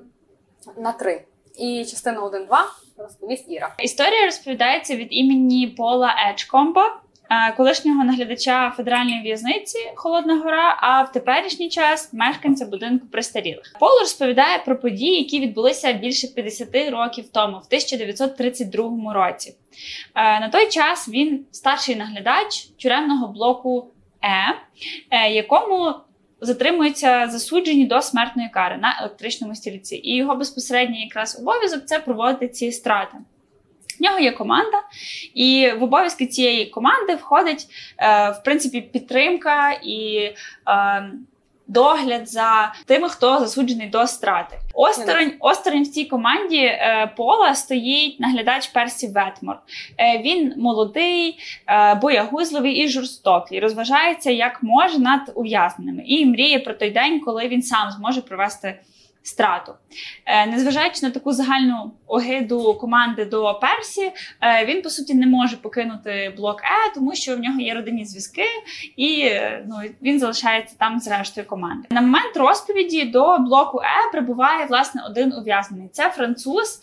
[0.77, 1.25] на три.
[1.57, 2.47] І частина 1-2
[2.97, 3.75] розповість Іра.
[3.79, 6.99] Історія розповідається від імені Пола Еджкомба,
[7.57, 13.75] колишнього наглядача федеральної в'язниці Холодна Гора, а в теперішній час мешканця будинку престарілих.
[13.79, 19.55] Пол розповідає про події, які відбулися більше 50 років тому, в 1932 році.
[20.15, 23.87] Е, На той час він старший наглядач тюремного блоку
[24.21, 24.55] Е,
[25.11, 25.93] е, якому
[26.41, 29.95] затримуються засуджені до смертної кари на електричному стільці.
[29.95, 33.17] І його безпосередній якраз обов'язок це проводити ці страти.
[34.01, 34.83] В нього є команда,
[35.33, 40.17] і в обов'язки цієї команди входить е, в принципі підтримка і
[40.67, 41.11] е,
[41.67, 44.57] догляд за тими, хто засуджений до страти.
[44.73, 49.59] Осторонь, осторонь в цій команді е, пола стоїть наглядач Персі Ветмор.
[49.97, 56.73] Е, він молодий, е, боягузливий і жорстокий, розважається як може над ув'язненими і мріє про
[56.73, 58.79] той день, коли він сам зможе провести
[59.23, 59.73] страту.
[60.25, 65.57] Е, Незважаючи на таку загальну огиду команди до Персі, е, він по суті не може
[65.57, 68.45] покинути блок Е, тому що в нього є родинні зв'язки,
[68.95, 71.87] і е, ну, він залишається там з рештою команди.
[71.91, 75.89] На момент розповіді до блоку Е прибуває власне один ув'язнений.
[75.91, 76.81] Це француз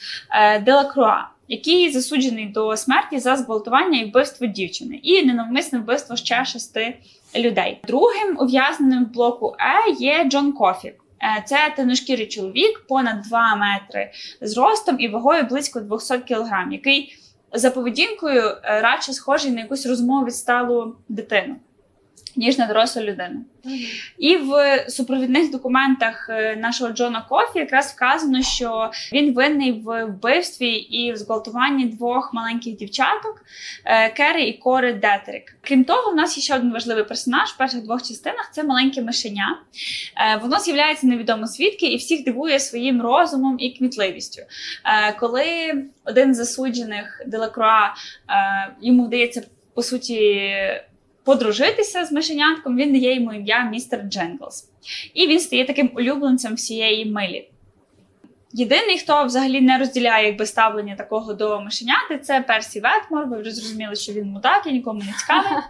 [0.63, 1.29] Делакруа.
[1.49, 6.99] який засуджений до смерті за зґвалтування і вбивство дівчини, і ненавмисне вбивство ще шести
[7.37, 7.81] людей.
[7.87, 10.95] Другим ув'язненим блоку Е є Джон Кофі.
[11.23, 17.19] Е, Це темношкірий чоловік, понад 2 метри зростом і вагою близько 200 кг, який
[17.53, 21.57] за поведінкою е, радше схожий на якусь розумово відсталу дитину,
[22.37, 23.45] ніж на дорослу людину.
[24.19, 30.71] І в супровідних документах е, нашого Джона Кофі якраз вказано, що він винний в вбивстві
[30.71, 33.45] і в зґвалтуванні двох маленьких дівчаток
[33.85, 35.57] е, і Кори Детерик.
[35.61, 39.03] Крім того, в нас є ще один важливий персонаж в перших двох частинах це маленьке
[39.03, 39.59] мишеня.
[40.17, 44.43] Е, Воно з'являється невідомо звідки і всіх дивує своїм розумом і кмітливістю.
[45.21, 45.45] Коли
[46.05, 47.95] один з засуджених Делакруа
[48.81, 49.43] йому вдається
[49.75, 50.51] по суті
[51.29, 54.69] подружитися з мишенятком, він дає йому ім'я містер Дженглс.
[55.15, 57.49] І він стає таким улюбленцем всієї милі.
[58.53, 63.27] Єдиний, хто взагалі не розділяє якби, ставлення такого до мишеняти, це Персі Ветмор.
[63.27, 65.53] Ви вже зрозуміли, що він мудак і нікому не цікавий.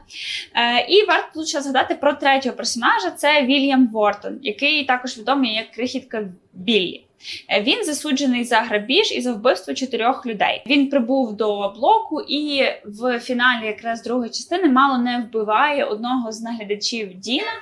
[0.55, 5.55] Е, і варто тут ще згадати про третього персонажа: це Вільям Вортон, який також відомий
[5.55, 7.08] як крихітка Біллі.
[7.49, 10.63] Е, Він засуджений за грабіж і за вбивство чотирьох людей.
[10.67, 16.41] Він прибув до блоку, і в фіналі, якраз другої частини, мало не вбиває одного з
[16.41, 17.53] наглядачів Діна,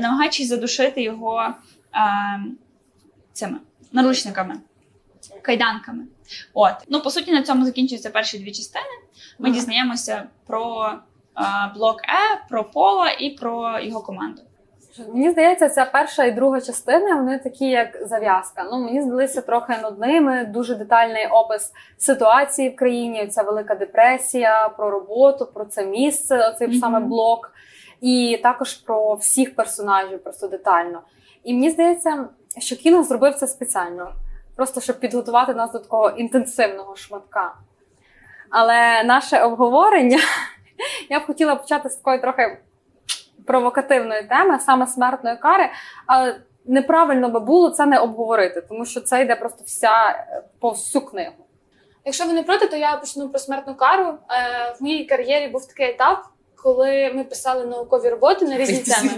[0.00, 1.54] намагаючись задушити його е,
[3.32, 3.58] цими
[3.92, 4.54] наручниками,
[5.42, 6.04] кайданками.
[6.54, 8.84] От ну по суті, на цьому закінчуються перші дві частини.
[9.38, 10.92] Ми дізнаємося про
[11.38, 14.42] е, блок Е, про Пола і про його команду.
[15.12, 18.68] Мені здається, ця перша і друга частини вони такі, як зав'язка.
[18.72, 20.44] Ну мені здалися трохи нудними.
[20.44, 23.26] Дуже детальний опис ситуації в країні.
[23.26, 26.78] Ця велика депресія, про роботу, про це місце, оцей Мгм.
[26.78, 27.52] саме блок,
[28.00, 31.02] і також про всіх персонажів, просто детально.
[31.44, 32.28] І мені здається,
[32.58, 34.12] що кіно зробив це спеціально,
[34.56, 37.54] просто щоб підготувати нас до такого інтенсивного шматка.
[38.50, 40.18] Але наше обговорення
[41.10, 42.58] я б хотіла почати з такої трохи
[43.46, 45.68] провокативної теми, саме смертної кари.
[46.06, 50.74] Але неправильно би було це не обговорити, тому що це йде просто вся е, по
[51.10, 51.46] книгу.
[52.04, 54.06] Якщо ви не проти, то я почну про смертну кару.
[54.06, 54.16] Е,
[54.80, 56.18] в моїй кар'єрі був такий етап,
[56.66, 59.10] коли ми писали наукові роботи на різні теми.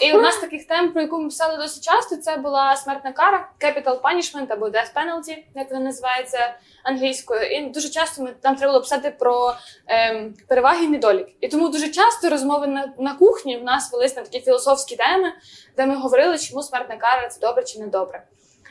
[0.00, 3.50] І одна з таких тем, про яку ми писали досить часто, це була смертна кара,
[3.60, 7.42] capital punishment або death penalty, як вона називається англійською.
[7.42, 9.54] І дуже часто ми там треба було писати про
[9.86, 11.34] ем, переваги і недоліки.
[11.40, 15.32] І тому дуже часто розмови на, на кухні в нас велись на такі філософські теми,
[15.76, 18.22] де ми говорили, чому смертна кара це добре чи не добре.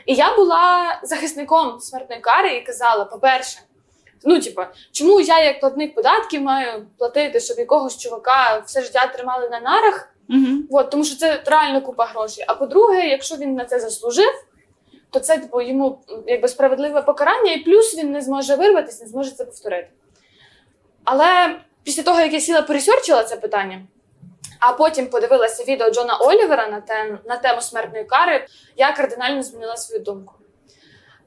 [0.06, 3.60] І я була захисником смертної кари і казала: по-перше,
[4.26, 9.50] ну, типа, чому я, як платник податків, маю платити, щоб якогось чувака все життя тримали
[9.50, 10.10] на нарах?
[10.30, 10.80] Угу.
[10.80, 12.46] От, тому що це реально купа грошей.
[12.48, 14.32] А по-друге, якщо він на це заслужив,
[15.10, 19.32] то це типу, йому якби справедливе покарання, і плюс він не зможе вирватися, не зможе
[19.32, 19.90] це повторити.
[21.04, 23.82] Але після того, як я сіла пересерчила це питання,
[24.60, 28.46] а потім подивилася відео Джона Олівера на, тем, на тему смертної кари,
[28.78, 30.34] я кардинально змінила свою думку.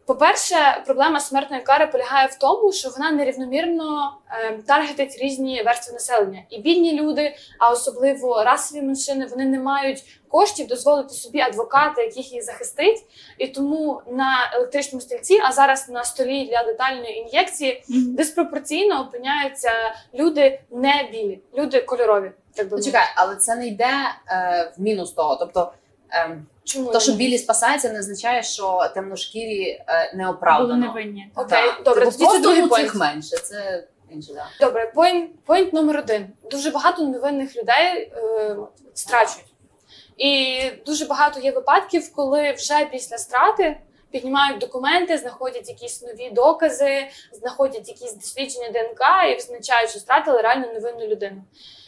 [0.08, 6.42] По-перше, проблема смертної кари полягає в тому, що вона нерівномірно е, таргетить різні верстви населення.
[6.50, 12.32] І бідні люди, а особливо расові меншини, вони не мають коштів дозволити собі адвоката, яких
[12.32, 13.04] їх захистить.
[13.38, 19.70] І тому на електричному стільці, а зараз на столі для летальної ін'єкції, диспропорційно опиняються
[20.14, 22.30] люди не білі, люди кольорові.
[22.54, 23.94] Так би чекай, але це не йде
[24.30, 25.36] е, в мінус того.
[25.36, 25.72] Тобто,
[26.64, 30.86] Чому то, що білі спасаються, не означає, що темношкірі е, Були неоправдано.
[30.86, 31.30] невинні.
[31.36, 31.82] Окей, Так.
[31.84, 32.86] добре, Типу, тоді це просто другий point.
[32.86, 33.36] цих менше.
[33.36, 34.46] Це інше, да.
[34.66, 36.26] Добре, point, point номер один.
[36.50, 38.56] Дуже багато невинних людей е,
[38.94, 39.46] страчують.
[40.16, 43.76] І дуже багато є випадків, коли вже після страти
[44.10, 49.00] піднімають документи, знаходять якісь нові докази, знаходять якісь дослідження ДНК
[49.32, 51.42] і визначають, що стратили реально невинну людину.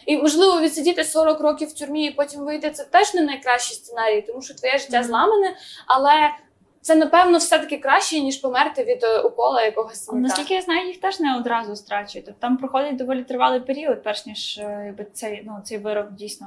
[0.06, 4.22] І можливо відсидіти 40 років в тюрмі і потім вийти це теж не найкращий сценарій,
[4.22, 6.30] тому що твоє життя зламане, але
[6.82, 10.18] це напевно все-таки краще, ніж померти від е, укола якогось Але.
[10.18, 12.26] Наскільки я знаю, їх теж не одразу страчують.
[12.26, 16.46] Тобто там проходить доволі тривалий період, перш ніж е, якби цей ну цей вирок дійсно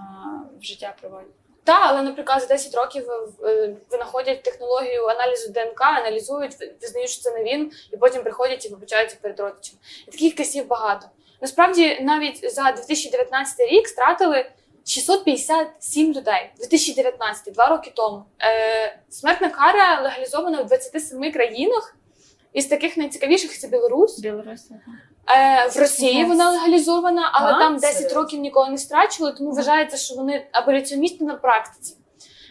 [0.60, 1.28] в життя приводять.
[1.64, 3.06] Так, але, наприклад, за 10 років
[3.44, 8.70] е, винаходять технологію аналізу ДНК, аналізують, визнають, що це не він, і потім приходять і
[8.70, 9.80] вибачаються перед родичами.
[10.08, 11.08] І таких кейсів багато.
[11.44, 14.46] Насправді, навіть за 2019 рік стратили
[14.86, 16.52] 657 людей.
[16.58, 18.24] 2019, два роки тому.
[18.42, 21.96] Е, смертна кара легалізована в 27 країнах.
[22.54, 24.20] Із таких найцікавіших це Білорусь.
[24.20, 24.70] Білорусь.
[25.38, 26.28] Е, в Росії Yes.
[26.28, 28.22] вона легалізована, але А, там 10 серйозно?
[28.22, 31.98] років ніколи не страчували, тому вважається, що вони аболіціоністи на практиці.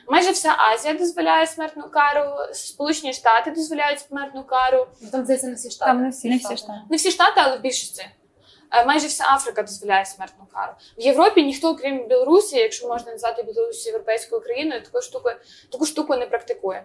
[0.08, 4.86] Майже вся Азія дозволяє смертну кару, Сполучені Штати дозволяють смертну кару.
[5.12, 5.90] Там здається не всі штати.
[5.90, 6.28] Там не всі.
[6.28, 6.54] Не штати.
[6.54, 6.80] всі штати.
[6.90, 8.06] Не всі штати, але в більшості.
[8.72, 10.72] Е, Майже вся Африка дозволяє смертну кару.
[10.98, 15.30] В Європі ніхто, окрім Білорусі, якщо можна назвати Білорусь європейською країною, таку штуку,
[15.72, 16.84] таку штуку не практикує.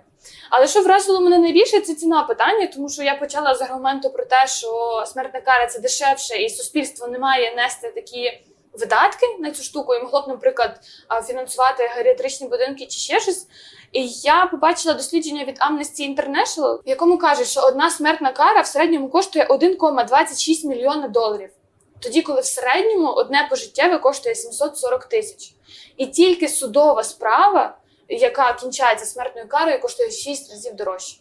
[0.50, 4.26] Але що вразило мене найбільше, це ціна питання, тому що я почала з аргументу про
[4.26, 8.42] те, що смертна кара це дешевше, і суспільство не має нести такі
[8.74, 10.80] видатки на цю штуку, і могло б, наприклад,
[11.28, 13.48] фінансувати геріатричні будинки чи ще щось.
[13.92, 18.68] І я побачила дослідження від Amnesty International, в якому кажуть, що одна смертна кара в
[18.68, 21.50] середньому коштує 1,26 мільйона доларів.
[22.00, 25.54] Тоді, коли в середньому одне пожиттєве коштує 740 тисяч.
[25.98, 27.78] І тільки судова справа,
[28.10, 31.18] яка кінчається смертною карою, коштує в 6 разів дорожче.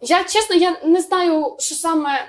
[0.00, 2.28] Я чесно, я не знаю, що саме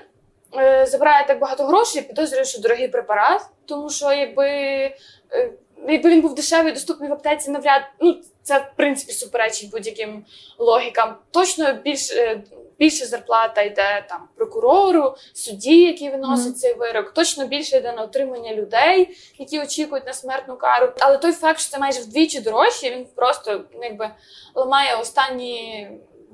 [0.57, 2.01] е, забирає так багато грошей.
[2.01, 5.51] Підозрюю, що дорогий препарат, тому що якби, е,
[5.87, 10.25] якби він був дешевий, доступний в аптеці, навряд ну це в принципі суперечить будь-яким
[10.57, 11.15] логікам.
[11.31, 12.43] Точно більш, е,
[12.79, 16.55] більше зарплата йде там прокурору, судді, який виносить Мгм.
[16.55, 17.13] цей вирок.
[17.13, 20.91] Точно більше йде на отримання людей, які очікують на смертну кару.
[20.99, 24.09] Але той факт, що це майже вдвічі дорожче, він просто ну, якби
[24.55, 25.89] ламає останні.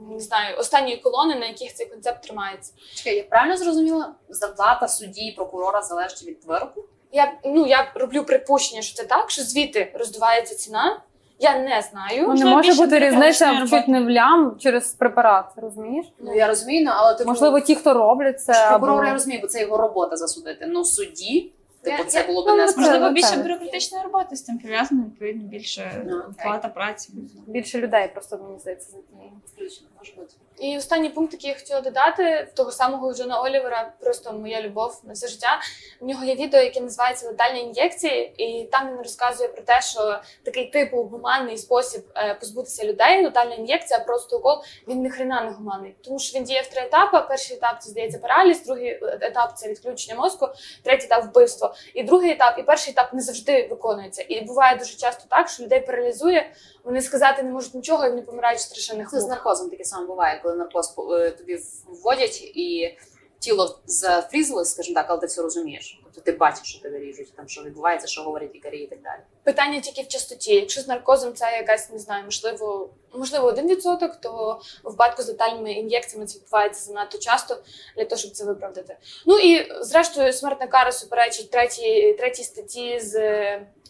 [0.09, 2.73] Не знаю, останні колони, на яких цей концепт тримається.
[2.95, 4.13] Чекай, я правильно зрозуміла?
[4.29, 6.83] Зарплата судді і прокурора залежить від вироку?
[7.11, 11.01] Я ну я роблю припущення, що це так, що звідти роздувається ціна.
[11.39, 12.21] Я не знаю.
[12.21, 16.05] Ну, не Можливо, може більше бути різниця чуть не в лям через препарат, розумієш?
[16.19, 18.67] Ну я розумію, ну, але ти Можливо, ті, хто роблять це.
[18.69, 20.65] прокурор або- я розумію, бо це його робота засудити.
[20.69, 22.65] Ну судді, типу, це було б ну, не.
[22.65, 27.13] Можливо, більше бюрократичної роботи з цим пов'язано, відповідно, більше Ну, плата праці.
[27.47, 29.31] Більше людей просто мені здається за тією.
[29.53, 30.33] Включено, може бути.
[30.59, 35.13] І останній пункт, який я хотіла додати, того самого Джона Олівера, просто моя любов на
[35.13, 35.59] все життя.
[36.01, 40.19] В нього є відео, яке називається Летальні ін'єкції, і там він розказує про те, що
[40.43, 45.51] такий типу гуманний спосіб е, позбутися людей, летальна ін'єкція, просто укол, він ні хрена не
[45.51, 45.95] гуманний.
[46.03, 47.21] Тому що він діє в три етапи.
[47.27, 50.49] Перший етап це здається параліз, другий етап це відключення мозку,
[50.83, 51.73] третій етап вбивство.
[51.93, 54.25] І другий етап, і перший етап не завжди виконується.
[54.27, 56.51] І буває дуже часто так, що людей паралізує,
[56.83, 59.37] вони сказати не можуть нічого, і вони помирають в страшенних Це з муках.
[59.37, 62.97] наркозом таке саме буває, коли наркоз е, тобі вводять і
[63.43, 66.01] тіло зафрізилось, скажімо так, але ти все розумієш.
[66.03, 69.19] Тобто ти бачиш, що тебе ріжуть, там що відбувається, що говорять лікарі і так далі.
[69.43, 70.55] Питання тільки в частоті.
[70.55, 75.27] Якщо з наркозом це якась не знаю, можливо, можливо, один відсоток, то в випадку з
[75.27, 77.57] летальними ін'єкціями це відбувається занадто часто
[77.97, 78.97] для того, щоб це виправдати.
[79.25, 83.13] Ну і зрештою, смертна кара суперечить третій, третій статті з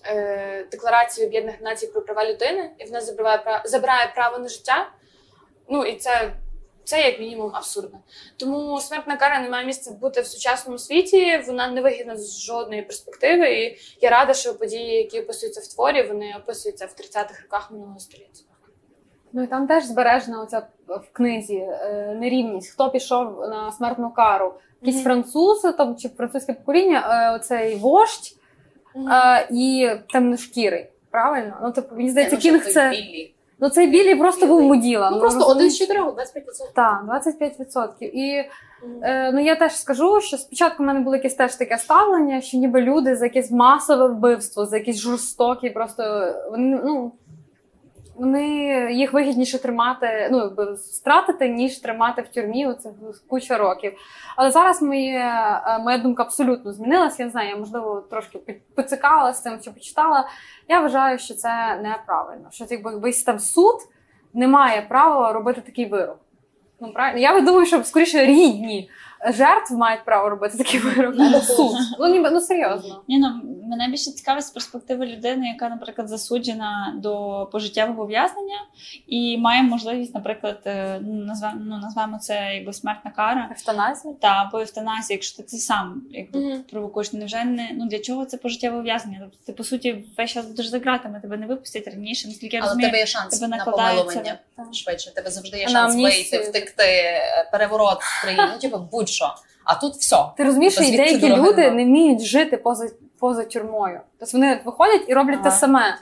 [0.05, 4.89] е, Декларації Об'єднаних Націй про права людини, і вона забирає право забирає право на життя.
[5.69, 6.31] Ну і це.
[6.85, 7.99] Це як мінімум абсурдно.
[8.37, 11.43] Тому смертна кара не має місця бути в сучасному світі.
[11.47, 13.53] Вона не вигідна з жодної перспективи.
[13.53, 17.99] І я рада, що події, які описуються в творі, вони описуються в 30-х роках минулого
[17.99, 18.43] століття.
[19.33, 22.73] Ну і там теж збережена оця в книзі е, нерівність.
[22.73, 24.53] Хто пішов на смертну кару?
[24.81, 25.03] Якісь Мгм.
[25.03, 28.35] французи там чи французьке покоління, е, оцей вождь
[28.95, 30.89] е, і темношкірий.
[31.11, 31.53] Правильно?
[31.63, 32.93] Ну типу, мені здається, Ну, кінг це.
[33.59, 35.09] Ну цей білий просто був муділа.
[35.11, 36.73] Ну просто один з чотирьох, 25%.
[36.73, 37.89] Так, 25%.
[38.01, 38.45] І
[39.01, 42.57] Е, ну я теж скажу, що спочатку в мене було якесь теж таке ставлення, що
[42.57, 47.11] ніби люди за якесь масове вбивство, за якісь жорстокі, просто вони ну.
[48.15, 48.47] Вони
[48.93, 52.89] їх вигідніше тримати, ну якби стратити, ніж тримати в тюрмі оце
[53.27, 53.93] куча років.
[54.35, 55.19] Але зараз моє,
[55.67, 57.15] е, моя думка абсолютно змінилася.
[57.19, 60.29] Я не знаю, я можливо трошки поцікавилася цим, що почитала.
[60.67, 62.47] Я вважаю, що це неправильно.
[62.51, 63.75] Що якби там суд
[64.33, 66.19] не має права робити такий вирок.
[66.79, 68.89] Ну правильно, я думаю, що скоріше рідні
[69.27, 71.43] жертв мають право робити такий вирок.
[71.43, 71.75] суд.
[71.99, 73.03] Ну ніби ну серйозно.
[73.07, 73.41] Ні, ну
[73.73, 78.57] мене більше цікавить з перспективи людини, яка, наприклад, засуджена до пожиттєвого ув'язнення
[79.07, 84.13] і має можливість, наприклад, е, назвемо, ну, назвемо це якби смертна кара Евтаназія.
[84.21, 86.63] та або евтаназія, якщо ти це сам якби Мгм.
[86.71, 87.13] провокуєш.
[87.13, 89.19] Невже не ну для чого це пожиттєве ув'язнення?
[89.21, 92.61] Тобто ти по суті весь час будеш за ґратами, тебе не випустять раніше, наскільки я
[92.61, 92.89] Але розумію.
[92.89, 94.37] тебе є шанс тебе на помилування
[94.73, 95.13] швидше.
[95.13, 98.79] Тебе завжди є шанс вийти, втекти, е, переворот в країні, ну типу
[99.13, 99.35] будь-що.
[99.63, 100.17] А тут все.
[100.37, 102.89] Ти розумієш, що деякі люди не вміють жити поза,
[103.19, 103.99] поза тюрмою.
[104.23, 105.97] Тобто вони виходять і роблять те саме.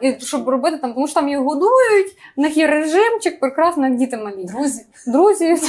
[0.00, 3.96] І щоб робити там, тому що там їх годують, в них є режимчик, прекрасно, як
[3.96, 4.44] діти малі.
[4.44, 5.54] Друзі, Друзі,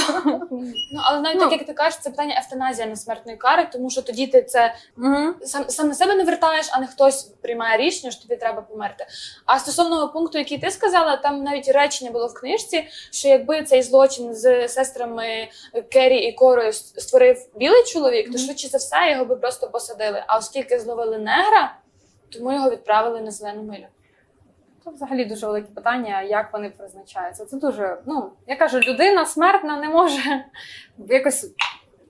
[0.94, 1.42] Ну але навіть Ну.
[1.42, 4.74] так як ти кажеш, це питання евтаназія не смертної кари, тому що тоді ти це
[5.44, 9.06] сам, сам на себе не вертаєш, а не хтось приймає рішення, що тобі треба померти.
[9.46, 13.82] А стосовно пункту, який ти сказала, там навіть речення було в книжці, що якби цей
[13.82, 15.48] злочин з сестрами
[15.92, 20.24] Керрі і Корою створив білий чоловік, то швидше за все його би просто посадили.
[20.28, 21.76] А оскільки зловили негра,
[22.34, 23.86] тому його відправили на зелену милю.
[24.84, 27.46] Це взагалі дуже велике питання, як вони призначаються.
[27.46, 30.46] Це дуже, ну, я кажу, людина смертна не може
[30.98, 31.54] якось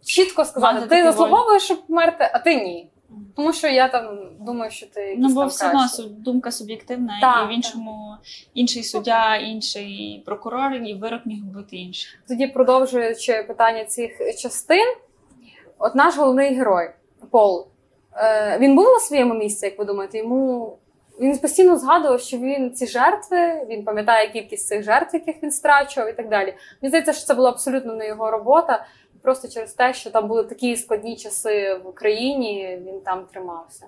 [0.05, 2.89] чітко сказати, Мати ти заслуговуєш, щоб померти, а ти ні.
[3.35, 7.17] Тому що я там думаю, що ти якийсь Ну, бо там все одно думка суб'єктивна,
[7.21, 8.15] Так, і в іншому
[8.53, 12.19] інший суддя, інший прокурор, і вирок міг бути інший.
[12.27, 14.95] Тоді продовжуючи питання цих частин,
[15.77, 16.91] от наш головний герой
[17.31, 17.67] Пол.
[18.15, 20.17] Е, він був на своєму місці, як ви думаєте?
[20.17, 20.77] Йому
[21.19, 26.09] він постійно згадував, що він ці жертви, він пам'ятає кількість цих жертв, яких він страчував,
[26.09, 26.53] і так далі.
[26.81, 28.85] Мені здається, що це була абсолютно не його робота.
[29.21, 33.87] Просто через те, що там були такі складні часи в Україні, він там тримався.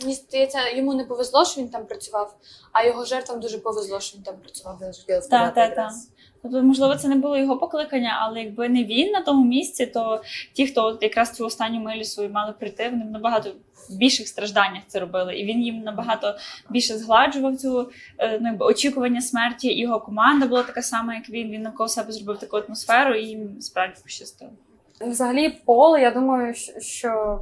[0.00, 2.36] Мені здається, йому не повезло, що він там працював,
[2.72, 4.78] а його жертвам дуже повезло, що він там працював.
[5.30, 5.92] Так, так, так.
[6.42, 10.22] Тобто, можливо, це не було його покликання, але якби не він на тому місці, то
[10.52, 13.50] ті, хто от якраз цю останню милю свою мали прийти, вони набагато
[13.90, 15.38] в більших стражданнях це робили.
[15.38, 16.36] І він їм набагато
[16.70, 19.78] більше згладжував цю е, ну, якби, очікування смерті.
[19.78, 21.50] Його команда була така сама, як він.
[21.50, 24.50] Він навколо себе зробив таку атмосферу, і їм справді пощастило.
[25.00, 27.40] Взагалі, Пол, я думаю, що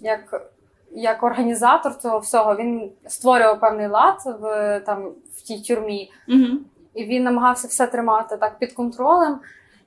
[0.00, 0.52] як,
[0.96, 6.58] як організатор цього всього він створював певний лад в, там, в тій тюрмі, Угу.
[6.94, 9.38] і він намагався все тримати так під контролем.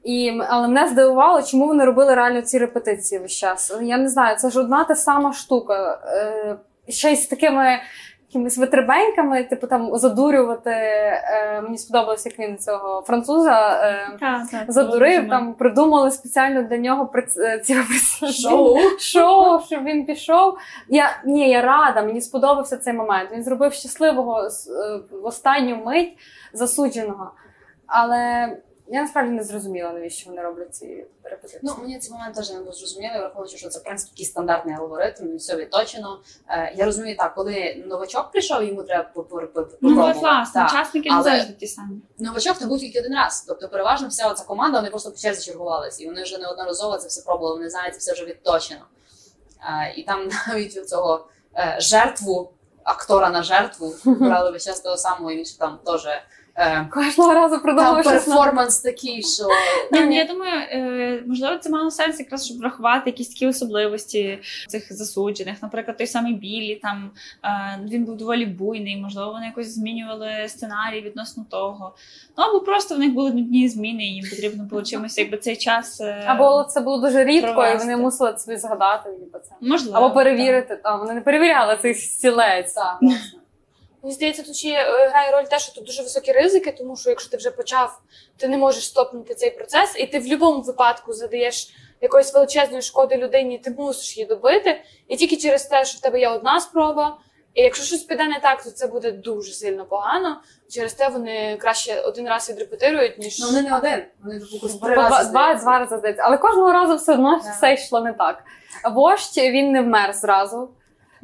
[0.03, 3.77] І, але мене здивувало, чому вони робили реально ці репетиції весь час.
[3.81, 6.01] Я не знаю, це ж одна та сама штука.
[6.05, 6.57] Е,
[6.87, 7.79] ще й з такими
[8.29, 10.69] якимись витребеньками, типу там задурювати.
[10.71, 13.79] Е, мені сподобалось, як він цього француза.
[13.83, 17.83] Е, так, Задурив, там придумали спеціально для нього приц- е, цього
[18.31, 18.77] Шоу.
[18.99, 20.57] шоу, щоб він пішов.
[20.89, 23.29] Я ні, я рада, мені сподобався цей момент.
[23.33, 24.47] Він зробив щасливого
[25.11, 26.17] в останню мить
[26.53, 27.31] засудженого.
[27.87, 28.49] Але
[28.91, 31.59] я насправді не зрозуміла, навіщо вони роблять ці репетиції.
[31.63, 34.75] Ну, мені цей момент теж не був зрозумілий, враховуючи, що це в принципі такий стандартний
[34.75, 36.19] алгоритм, він все відточено.
[36.47, 39.03] Е, я розумію так, коли новачок прийшов, йому треба
[39.81, 42.01] Ну, от, власне, учасники не завжди ті самі.
[42.19, 43.45] Новачок це був тільки один раз.
[43.47, 47.07] Тобто, переважно вся ця команда вони просто по черзі чергувалися, і вони вже неодноразово це
[47.07, 48.81] все пробували, вони знають, це все вже відточено.
[49.61, 51.27] Е, і там навіть у цього
[51.57, 56.07] е, жертву, актора на жертву, брали весь час того самого, і він ще там теж.
[56.59, 58.03] Е, Кожного разу нове.
[58.03, 59.43] перформанс такий, що
[59.91, 64.39] Ні, ну, я думаю, е, можливо, це мало сенс якраз, щоб врахувати якісь такі особливості
[64.67, 65.57] цих засуджених.
[65.61, 67.11] Наприклад, той самий Білі, там
[67.43, 71.95] е, він був доволі буйний, можливо, вони якось змінювали сценарій відносно того.
[72.37, 75.55] Ну або просто в них були нудні зміни, і їм потрібно було чимось, якби цей
[75.55, 76.01] час.
[76.25, 79.55] Або це було дуже рідко, і вони мусили собі згадати ніби це.
[79.61, 80.99] можливо, Або перевірити там.
[80.99, 82.73] Вони не перевіряли цей стілець.
[82.73, 83.38] так, власне.
[84.03, 87.09] Мені здається, тут ще е, грає роль те, що тут дуже високі ризики, тому що
[87.09, 88.01] якщо ти вже почав,
[88.37, 91.69] ти не можеш стопнути цей процес, і ти в будь-якому випадку задаєш
[92.01, 94.81] якоїсь величезної шкоди людині, ти мусиш її добити.
[95.07, 97.17] І тільки через те, що в тебе є одна спроба,
[97.53, 100.41] і якщо щось піде не так, то це буде дуже сильно погано.
[100.69, 104.03] Через те вони краще один раз відрепетирують, ніж Ну вони не один.
[104.23, 104.39] Вони
[104.73, 105.29] Два, рази.
[105.29, 106.23] два, два рази здається.
[106.25, 107.51] Але кожного разу все одно Да.
[107.51, 108.43] все йшло не так.
[108.91, 110.69] Вождь він не вмер зразу.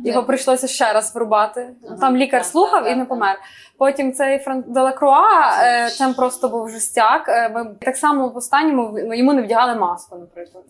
[0.03, 1.75] Його прийшлося ще раз врубати.
[1.87, 3.39] Ага, Там лікар так, слухав так, і не так, помер.
[3.77, 7.29] Потім цей Фран Делакруа, е, там просто був жестяк.
[7.29, 10.63] Е, Ми так само в останньому йому не вдягали маску, наприклад.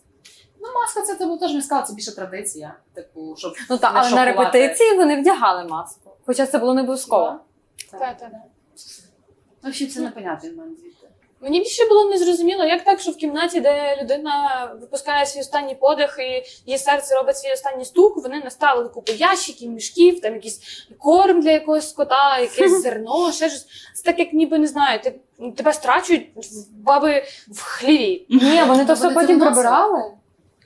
[0.62, 2.74] Ну, маска це типу, теж не сказала, це більше традиція.
[2.94, 6.12] Типу, щоб Ну так, не але на репетиції вони вдягали маску.
[6.26, 7.40] Хоча це було не обов'язково.
[7.92, 8.32] та, та, та.
[9.64, 10.72] Ну, ще це непонятно в мене.
[11.42, 16.18] Мені більше було незрозуміло, як так, що в кімнаті, де людина випускає свій останній подих
[16.20, 21.42] і її серце робить свій останній стук, вони наставили купу ящиків, мішків, там якийсь корм
[21.42, 23.66] для якогось скота, якесь зерно, ще щось.
[23.94, 25.20] Це так, як ніби не знаю, ти,
[25.56, 28.26] тебе страчують в баби в хліві.
[28.30, 29.54] Ні, вони то все потім пробирали.
[29.54, 30.12] прибирали.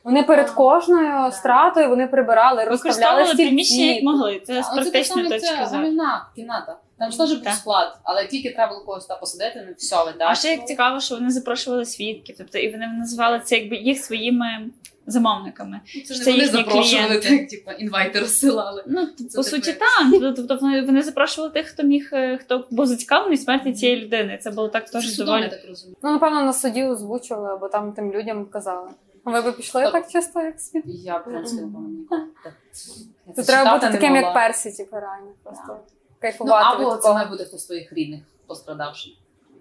[0.03, 4.41] Вони перед кожною стратою вони прибирали, розставляли Використовували приміщення як могли.
[4.45, 5.67] Це з це практичної точки зору.
[5.71, 6.77] гамівна кімната.
[6.99, 10.13] Там ж теж був склад, але тільки треба було когось там посадити, ну все, ви
[10.19, 13.99] А ще як цікаво, що вони запрошували свідків, тобто і вони називали це якби їх
[13.99, 14.69] своїми
[15.07, 15.81] замовниками.
[16.07, 17.37] Це Це не вони їхні запрошували, клієнти.
[17.37, 18.83] так, типу, інвайти розсилали.
[18.87, 20.35] Ну Це по суті, так.
[20.35, 24.39] Тобто вони, вони запрошували тих, хто міг, е, хто був зацікавлений смерті цієї людини.
[24.41, 25.49] Це було так Це теж доволі.
[25.49, 25.97] так розумію.
[26.03, 28.89] Ну, напевно, на суді озвучували, або там тим людям казали.
[29.23, 30.83] А ви б пішли так чисто, як світ?
[30.85, 32.21] Я, напевно, ніколи.
[33.35, 34.33] Це треба бути таким, як.
[34.33, 35.27] Персі, типу, реально.
[35.43, 35.75] Просто Ну,
[36.19, 39.09] кайфувати або від це має бути хтось з твоїх рідних, пострадавши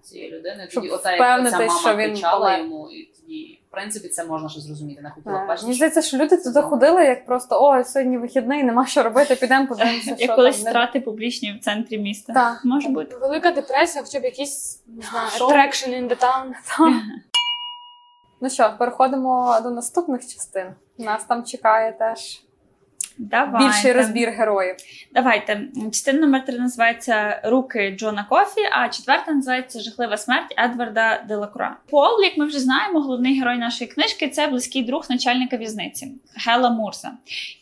[0.03, 0.67] цієї людини.
[0.71, 4.09] Щоб Тоді ота, як ця впевнитись, мама що він кричала йому, і тоді, в принципі,
[4.09, 5.03] це можна ще зрозуміти.
[5.03, 5.67] Не хотіла бачити.
[5.67, 9.35] Мені що- здається, що люди туди ходили, як просто о, сьогодні вихідний, нема що робити,
[9.37, 12.33] підемо подивимося, що Як колись страти публічні в центрі міста.
[12.33, 12.65] Так.
[12.65, 13.17] Може бути.
[13.17, 16.53] Велика депресія, хоча б якийсь не знаю, attraction in the town.
[18.41, 20.67] Ну що, переходимо до наступних частин.
[20.99, 22.43] Нас там чекає теж
[23.19, 23.67] Давайте.
[23.67, 24.77] більший розбір героїв.
[25.15, 25.61] Давайте.
[25.93, 31.77] Частина номер три називається Руки Джона Кофі, а четверта називається Жахлива смерть Едварда Делакруа.
[31.91, 36.13] Пол, як ми вже знаємо, головний герой нашої книжки це близький друг начальника в'язниці
[36.47, 37.11] Гела Мурса.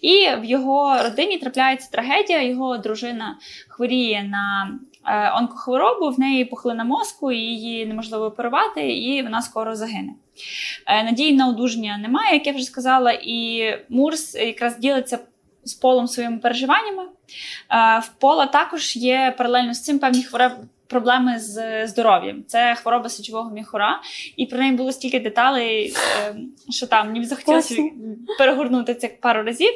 [0.00, 2.42] І в його родині трапляється трагедія.
[2.42, 4.70] Його дружина хворіє на
[5.38, 10.12] онкохворобу, в неї пухлина мозку, її неможливо оперувати, і вона скоро загине.
[10.86, 15.18] Е, Надії на одужання немає, як я вже сказала, і Мурс якраз ділиться
[15.64, 17.02] з полом своїми переживаннями.
[17.02, 20.26] Е, В пола також є паралельно з цим певні.
[20.86, 22.44] Проблеми з здоров'ям.
[22.46, 24.00] Це хвороба сечового міхура,
[24.36, 25.94] і про неї було стільки деталей,
[26.26, 26.36] е,
[26.70, 27.82] що там мені захотілося
[28.38, 29.72] перегорнути це пару разів.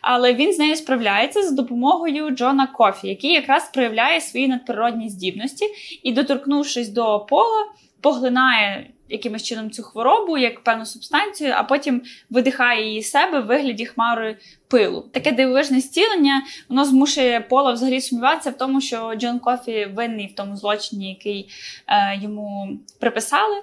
[0.00, 5.64] Але він з нею справляється за допомогою Джона Кофі, який якраз проявляє свої надприродні здібності
[6.02, 7.66] і, доторкнувшись до пола,
[8.00, 13.86] поглинає якимось чином цю хворобу як певну субстанцію, а потім видихає її себе в вигляді
[13.86, 14.36] хмари
[14.68, 15.04] пилу.
[15.12, 20.34] Таке дивовижне зцілення воно змушує Пола взагалі сумніватися в тому, що Джон Кофі винний в
[20.34, 21.48] тому злочині, який
[21.86, 22.68] е, йому
[23.00, 23.56] приписали.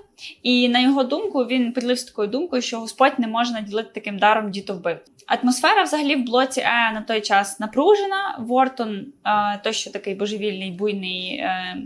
[0.43, 4.51] І на його думку він поділився такою думкою, що Господь не може наділити таким даром
[4.51, 4.97] дітовбив.
[5.27, 8.35] Атмосфера взагалі в блоці Е на той час напружена.
[8.39, 11.37] Вортон, е, той, що такий божевільний, буйний.
[11.37, 11.77] Е,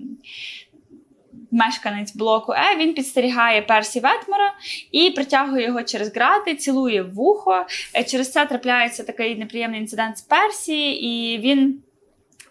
[1.51, 4.53] Мешканець блоку Е він підстерігає Персі Ветмора
[4.91, 7.65] і притягує його через грати, цілує вухо.
[7.95, 11.79] Е, Через це трапляється такий неприємний інцидент з Персі, і він.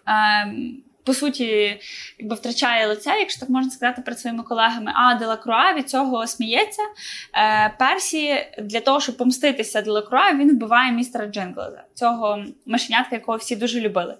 [0.07, 1.79] ем, по суті,
[2.19, 4.91] якби втрачає лице, якщо так можна сказати, перед своїми колегами.
[4.95, 6.81] А Делакруа від цього сміється.
[7.33, 13.55] Е, Персі для того, щоб помститися Делакруа, він вбиває містера Джинглеза, цього мишенятка, якого всі
[13.55, 14.15] дуже любили.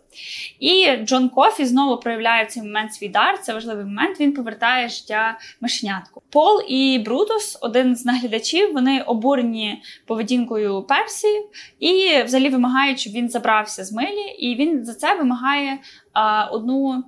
[0.59, 3.41] І Джон Кофі знову проявляє в цей момент свій дар.
[3.41, 4.19] Це важливий момент.
[4.19, 6.21] Він повертає життя мишенятку.
[6.29, 11.27] Пол і Брутус, один з наглядачів, вони обурені поведінкою Персі
[11.79, 15.79] і взагалі вимагають, щоб він забрався з милі, і він за це вимагає
[16.51, 17.03] одну.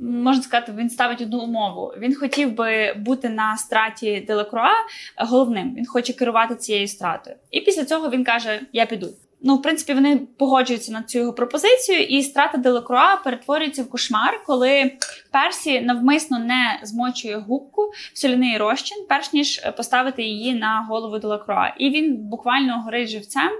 [0.00, 1.92] Можна сказати, він ставить одну умову.
[1.98, 4.72] Він хотів би бути на страті Делакруа
[5.16, 5.74] головним.
[5.74, 7.36] Він хоче керувати цією стратою.
[7.50, 9.08] І після цього він каже: Я піду.
[9.42, 14.42] Ну, в принципі, вони погоджуються на цю його пропозицію, і страта Делакруа перетворюється в кошмар,
[14.46, 14.92] коли
[15.32, 17.82] Персі навмисно не змочує губку
[18.12, 21.74] в соляний розчин, перш ніж поставити її на голову Делакруа.
[21.78, 23.50] І він буквально горить живцем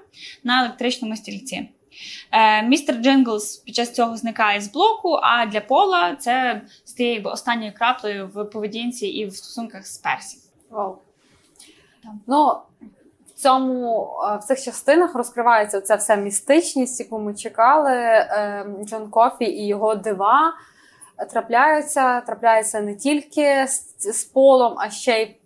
[0.44, 1.68] на електричному стільці.
[2.32, 7.30] Е, містер Джинглс під час цього зникає з блоку, а для Пола це стає якби
[7.30, 10.38] останньою краплею в поведінці і в стосунках з Персі.
[10.70, 10.98] Вау.
[12.26, 12.58] Ну,
[13.26, 17.92] в цьому е, в цих частинах розкривається ця вся містичність, яку ми чекали.
[17.92, 20.54] Е, Джон Кофі і його дива
[21.32, 22.20] трапляються.
[22.20, 25.36] Трапляються не тільки з, з полом, а ще й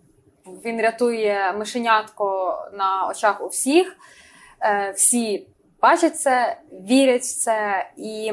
[0.65, 3.97] він рятує мишенятко на очах у всіх.
[4.95, 5.47] Всі
[5.83, 6.57] бачать це,
[6.89, 7.87] вірять в це.
[7.97, 8.31] І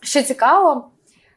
[0.00, 0.90] що цікаво,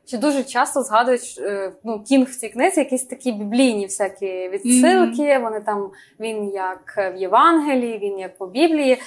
[0.05, 5.39] що дуже часто згадують е, ну, Кінг в цій книзі якісь такі біблійні всякі відсилки.
[5.39, 9.01] Вони там він як в Євангелії, він як по Біблії.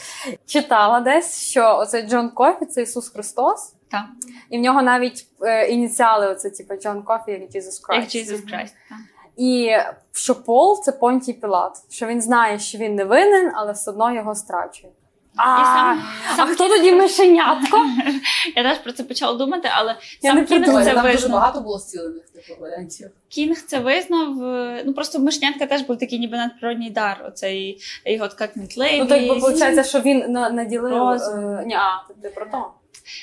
[0.46, 3.74] Читала десь, що оцей Джон Кофі це Ісус Христос.
[3.90, 4.04] Так.
[4.50, 7.94] І в нього навіть е, ініціали, оце типу Джон Кофі, як Jesus Christ.
[7.94, 8.72] Як Jesus Christ.
[8.88, 8.98] так.
[9.36, 9.70] І
[10.12, 14.14] що Пол це Понтій Пілат, що він знає, що він не винен, але все одно
[14.14, 14.92] його страчує.
[15.38, 16.02] А, І сам-
[16.38, 17.86] а хто тоді мишенятко?
[18.56, 21.12] Я теж про це почала думати, але Я сам не Кінг придумала, це там дуже
[21.14, 21.32] визнав.
[21.32, 23.10] багато було зцілених типу варіантів.
[23.28, 24.42] Кінг це визнав.
[24.44, 27.24] е, Ну просто мишенятка теж був такий ніби надприродній дар.
[27.28, 28.98] Оцей його така кмітливість.
[28.98, 30.92] Ну так бо виходить, що він на- наділив.
[30.98, 31.38] Розум.
[31.56, 32.70] Е, ні, а ти про то.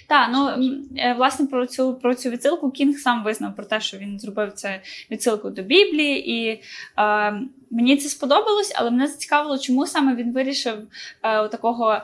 [0.08, 0.50] Так, ну
[0.98, 4.54] е, власне про цю про цю відсилку Кінг сам визнав про те, що він зробив
[4.54, 4.82] це
[5.12, 6.62] відсилку до Біблії, і
[6.98, 7.34] е,
[7.72, 10.76] мені це сподобалось, але мене зацікавило, чому саме він вирішив
[11.24, 12.02] е, такого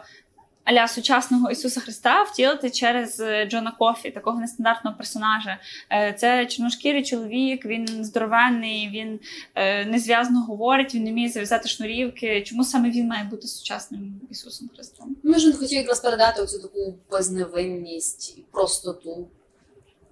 [0.64, 5.58] аля сучасного Ісуса Христа втілити через е, Джона Кофі, такого нестандартного персонажа.
[5.92, 9.20] Е, Це чорношкірий чоловік, він здоровенний, він
[9.56, 12.42] е, незв'язно говорить, він не вміє зав'язати шнурівки.
[12.42, 15.16] Чому саме він має бути сучасним Ісусом Христом?
[15.24, 19.28] Може, він хотів якраз передати оцю таку безневинність і простоту.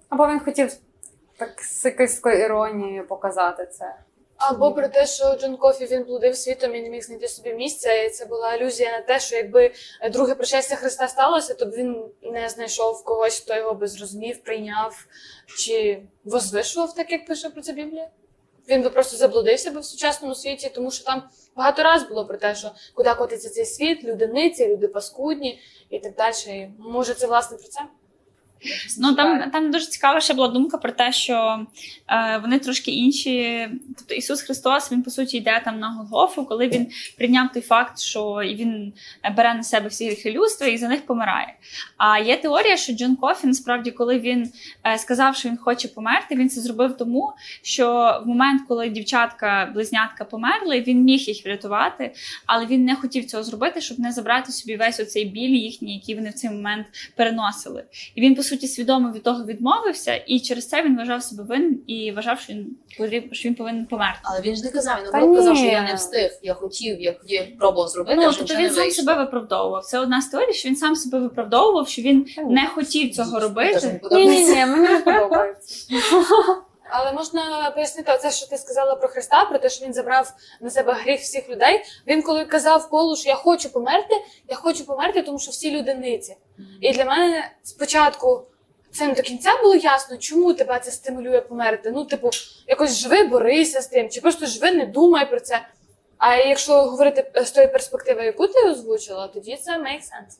[0.08, 0.72] Або він хотів
[1.36, 3.94] так з якоюсь іронією показати це.
[4.40, 7.92] Або про те, що Джон Кофі він блудив світом і не міг знайти собі місця,
[7.92, 9.72] і це була алюзія на те, що якби
[10.12, 15.06] друге пришестя Христа сталося, то б він не знайшов когось, хто його би зрозумів, прийняв
[15.58, 18.08] чи возвишував, так як пише про це Біблія.
[18.68, 21.22] Він би просто заблудився би в сучасному світі, тому що там
[21.56, 25.60] багато раз було про те, що куди котиться цей світ, люди ниці, люди паскудні
[25.90, 26.70] і так далі.
[26.78, 27.80] Може, це власне про це?
[28.98, 31.66] Ну там, там дуже цікава ще була думка про те, що
[32.08, 33.68] е, вони трошки інші.
[33.98, 36.86] Тобто Ісус Христос, він по суті йде там на Голгофу, коли він
[37.18, 38.92] прийняв той факт, що він
[39.36, 41.54] бере на себе всі гріхи людства і за них помирає.
[41.96, 44.52] А є теорія, що Джон Кофі, насправді, коли він
[44.86, 47.32] е, сказав, що він хоче померти, він це зробив тому,
[47.62, 52.14] що в момент, коли дівчатка, близнятка померли, він міг їх врятувати,
[52.46, 56.14] але він не хотів цього зробити, щоб не забрати собі весь оцей біль їхній, який
[56.14, 56.86] вони в цей момент
[57.16, 57.84] переносили.
[58.14, 61.80] І він, по суті, свідомо від того відмовився, і через це він вважав себе винним
[61.86, 64.18] і вважав, що він потріб- що він повинен померти.
[64.22, 66.30] Але він ж не казав, він Та казав, що я не встиг.
[66.42, 69.84] Я хотів, я, я пробував зробити, Ну, а тобто він сам себе виправдовував.
[69.84, 74.00] Це одна з теорій, що він сам себе виправдовував, що він не хотів цього робити.
[74.12, 75.86] Ні, ні, ні, мені не подобається.
[76.92, 80.70] Але можна пояснити це, що ти сказала про Христа, про те, що він забрав на
[80.70, 81.84] себе гріх всіх людей.
[82.06, 84.14] Він коли казав Полу, що я хочу померти,
[84.48, 86.36] я хочу померти, тому що всі люди ниці.
[86.80, 88.42] І для мене спочатку
[88.92, 91.90] це не до кінця було ясно, чому тебе це стимулює померти.
[91.90, 92.30] Ну, типу,
[92.68, 95.66] якось живи, борися з тим, чи просто живи, не думай про це.
[96.18, 100.38] А якщо говорити е, з тої перспективи, яку ти озвучила, тоді це make sense.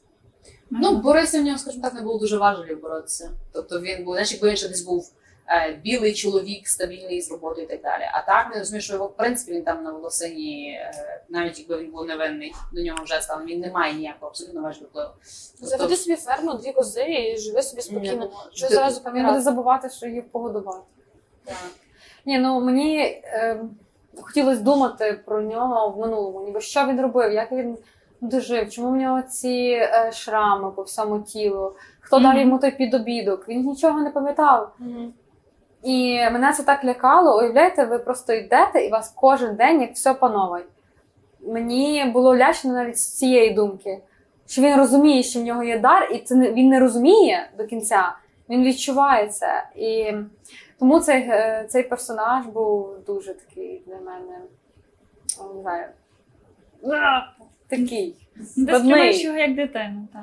[0.71, 3.31] Ну, Бориса в нього, скажімо так, не було дуже важливо боротися.
[3.53, 5.13] Тобто він був, знаєш, якби він ще десь був
[5.85, 8.03] білий чоловік, стабільний з роботою і так далі.
[8.13, 11.79] А так не розумію, що його, в принципі, він там на волосині, е, навіть якби
[11.79, 15.11] він був невинний, до нього вже стало, він не має ніякого абсолютно важливого впливу.
[15.61, 18.31] Тобто, Заведи собі ферму, дві кози і живи собі спокійно.
[18.53, 20.81] Що ти- зразу Він буде забувати, що їх погодувати.
[21.45, 21.57] так.
[22.27, 23.61] Ні, ну мені е,
[24.21, 26.45] хотілося думати про нього в минулому.
[26.45, 27.79] Ніби що він робив, як він
[28.21, 33.49] дожив, чому в нього ці е, шрами по всьому тілу, хто дав йому той підобідок,
[33.49, 34.75] він нічого не пам'ятав.
[34.79, 35.13] Мгм.
[35.83, 37.39] І мене це так лякало.
[37.39, 40.65] Уявляєте, ви просто йдете і вас кожен день як все панове.
[41.41, 43.99] Мені було лячно навіть з цієї думки,
[44.47, 47.67] що він розуміє, що в нього є дар, і це не, він не розуміє до
[47.67, 48.15] кінця.
[48.49, 49.65] Він відчуває це.
[49.77, 50.13] І
[50.79, 54.39] тому цей, е, цей персонаж був дуже такий для мене.
[55.55, 55.87] Не знаю.
[57.69, 58.17] Такий.
[58.37, 58.45] Ти
[58.79, 60.09] сприймаєш його як дитину.
[60.13, 60.23] Так.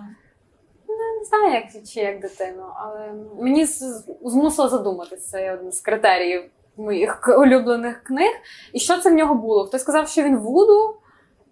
[1.19, 3.65] Не знаю, як чи як дитину, але мені
[4.21, 5.31] змусило задуматися.
[5.31, 6.43] Це один з критеріїв
[6.77, 8.31] моїх улюблених книг.
[8.73, 9.65] І що це в нього було?
[9.65, 10.95] Хтось сказав, що він вуду,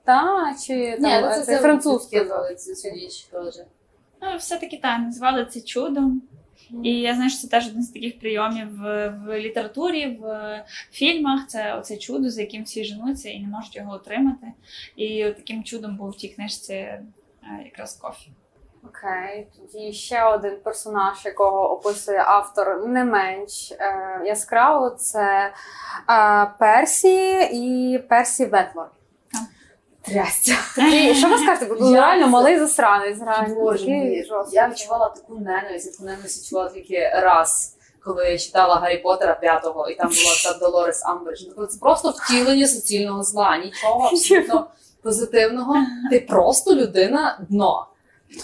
[0.03, 2.21] та чи там Ні, ну, е, це, це французький.
[2.57, 3.55] цю річ теж.
[4.21, 6.21] Ну, все-таки так, назвали це чудом.
[6.83, 11.47] І я знаю, що це теж один з таких прийомів в, в літературі, в фільмах.
[11.47, 14.47] Це оце чудо, за яким всі женуться і не можуть його отримати.
[14.95, 17.03] І таким чудом був в тій книжці е,
[17.65, 18.31] якраз кофі.
[18.89, 25.51] Окей, тоді ще один персонаж, якого описує автор, не менш е, яскраво, це
[26.09, 28.87] е, Персі і Персі Ветлор.
[30.01, 30.53] Трястя.
[31.15, 31.65] Що ви скажете?
[31.65, 33.19] Бо Я реально це- малий засранець.
[33.21, 34.55] Реально, Боже такий мій, жорсткий.
[34.59, 39.89] я відчувала таку ненависть, яку ненависть відчувала тільки раз, коли я читала Гаррі Поттера п'ятого,
[39.89, 41.41] і там була ця Долорес Амбридж.
[41.57, 44.67] Ну, Це просто втілення суцільного зла, нічого абсолютно
[45.03, 45.75] позитивного.
[46.11, 47.87] Ти просто людина дно.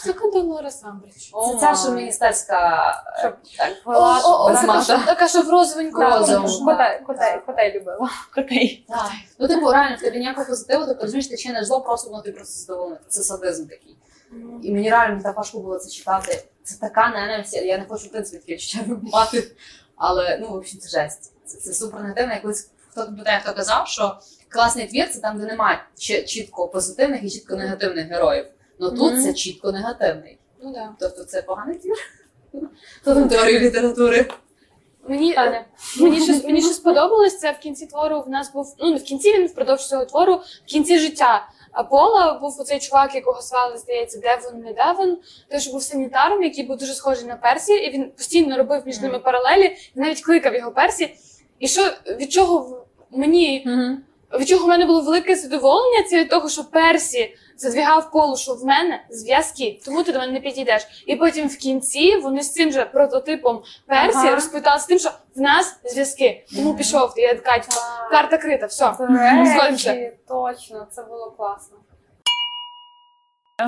[0.04, 1.14] Це Долорес Амбридж.
[1.52, 3.22] Це ця ж міністерська е,
[5.06, 6.00] така, що- в розовеньку.
[6.66, 8.10] Котей, котей, котей любила.
[8.36, 8.86] Котей.
[9.40, 12.32] Ну, типу, реально, в тебе ніякого позитиву, ти розумієш, ти чиниш зло, просто воно ти
[12.32, 13.00] просто задоволений.
[13.08, 13.98] Це садизм такий.
[14.64, 16.44] І мені реально так важко було це читати.
[16.64, 17.54] Це така ненависть.
[17.64, 19.52] Я не хочу, в принципі, таке відчуття мати.
[19.96, 21.34] Але ну, в общем, це жесть.
[21.46, 22.34] Це, це супер негативно.
[22.34, 24.20] Я колись хто питає, хто казав, що
[24.50, 25.84] класний твір це там, де немає
[26.28, 28.46] чітко позитивних і чітко негативних героїв.
[28.82, 29.24] Ну тут Мгм.
[29.24, 30.38] це чітко негативний.
[30.64, 30.90] Ну да.
[31.00, 31.96] Тобто це поганий твір.
[33.02, 34.26] Хто там теорію літератури?
[35.08, 35.66] Мені, Таня.
[36.00, 39.04] мені, щось, мені щось сподобалось, це в кінці твору в нас був, ну не в
[39.04, 44.20] кінці він впродовж цього твору, в кінці життя Апола був оцей чувак, якого звали, здається,
[44.20, 45.18] Девон, не Девон,
[45.50, 49.20] теж був санітаром, який був дуже схожий на Персі, і він постійно робив між ними
[49.20, 51.16] паралелі, і навіть кликав його Персі.
[51.60, 51.82] І що
[52.20, 53.68] від чого мені
[54.40, 58.54] від чого в мене було велике задоволення, це від того, що Персі задвігав полу, що
[58.54, 60.82] в мене зв'язки, тому ти до мене не підійдеш.
[61.06, 64.36] І потім в кінці вони з цим же прототипом Персі Ага.
[64.36, 66.46] розпитали з тим, що в нас зв'язки.
[66.56, 67.76] Тому пішов ти, я така, типу,
[68.12, 68.96] карта крита, все.
[69.70, 71.78] Речі, точно, це було класно.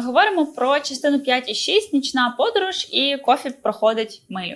[0.05, 4.55] Говоримо про частину 5 і 6, нічна подорож, і кофі проходить милю.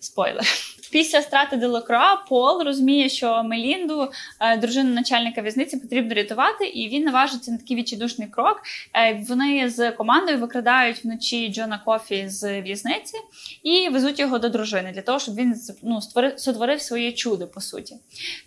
[0.00, 0.44] Спойлер.
[0.90, 4.10] Після страти Делакроа Пол розуміє, що Мелінду,
[4.40, 8.62] е, дружину начальника в'язниці, потрібно рятувати, і він наважиться на такий відчайдушний крок.
[8.94, 13.18] Е, Вони з командою викрадають вночі Джона Кофі з в'язниці
[13.62, 17.60] і везуть його до дружини для того, щоб він ну, створив, сотворив своє чудо, по
[17.60, 17.96] суті.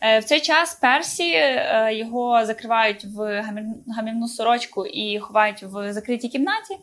[0.01, 1.35] Е, В цей час Персі
[1.91, 3.45] його закривають в
[3.87, 6.77] гамівну сорочку і ховають в закритій кімнаті.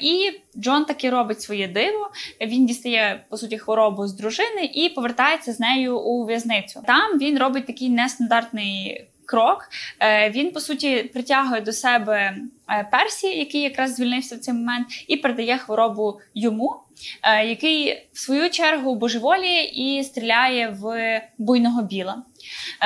[0.00, 2.10] І Джон таки робить своє диво.
[2.40, 6.82] Він дістає по суті хворобу з дружини і повертається з нею у в'язницю.
[6.86, 9.06] Там він робить такий нестандартний.
[9.26, 9.68] Крок
[10.00, 12.36] Е, він по суті притягує до себе
[12.70, 16.76] е, Персі, який якраз звільнився в цей момент, і передає хворобу йому,
[17.22, 22.22] е, який в свою чергу божеволіє і стріляє в буйного біла.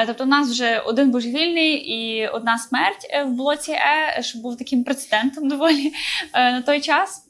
[0.06, 4.84] Тобто, у нас вже один божевільний і одна смерть в блоці Е, що був таким
[4.84, 5.92] прецедентом доволі
[6.34, 7.25] на той час.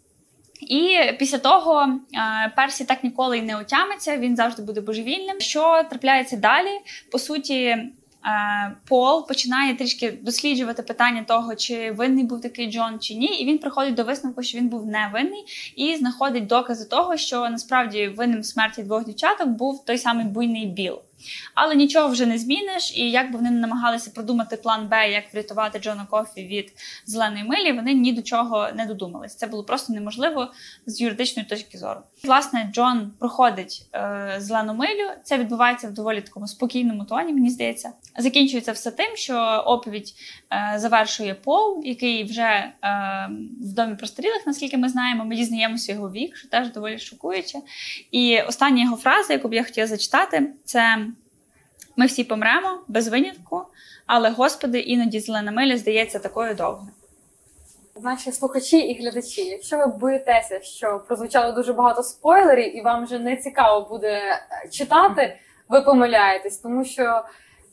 [0.67, 5.41] І після того е, Персі так ніколи й не отямиться, він завжди буде божевільним.
[5.41, 6.71] Що трапляється далі?
[7.13, 7.91] По суті, е,
[8.89, 13.59] Пол починає трішки досліджувати питання того, чи винний був такий Джон чи ні, і він
[13.59, 15.45] приходить до висновку, що він був невинний,
[15.77, 20.99] і знаходить докази того, що насправді винним смерті двох дівчаток був той самий буйний Біл.
[21.55, 25.35] Але нічого вже не зміниш, і як би вони не намагалися продумати план Б, як
[25.35, 26.73] врятувати Джона Кофі від
[27.07, 29.37] зеленої милі, вони ні до чого не додумались.
[29.37, 30.53] Це було просто неможливо
[30.87, 32.01] з юридичної точки зору.
[32.25, 35.11] Власне, Джон проходить е, зелену милю.
[35.25, 37.93] Це відбувається в доволі такому спокійному тоні, мені здається.
[38.19, 40.15] Закінчується все тим, що оповідь
[40.77, 42.73] завершує Пол, який вже е,
[43.61, 45.25] в домі простарілих, наскільки ми знаємо.
[45.25, 47.59] Ми дізнаємося його вік, що теж доволі шокуюче.
[48.11, 51.07] І остання його фраза, яку б я хотіла зачитати, це.
[51.99, 53.63] Ми всі помремо без винятку,
[54.07, 56.89] але Господи, іноді зелена миля здається такою довгою.
[58.03, 63.19] Наші слухачі і глядачі, якщо ви боїтеся, що прозвучало дуже багато спойлерів, і вам вже
[63.19, 65.39] не цікаво буде е, читати,
[65.69, 67.25] ви помиляєтесь, тому що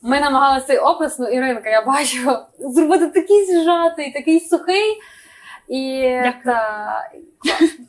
[0.04, 5.00] ми намагалися цей опис, ну Іринка, я бачу, зробити такий зжатий, такий сухий.
[5.68, 6.02] І
[6.44, 7.10] та,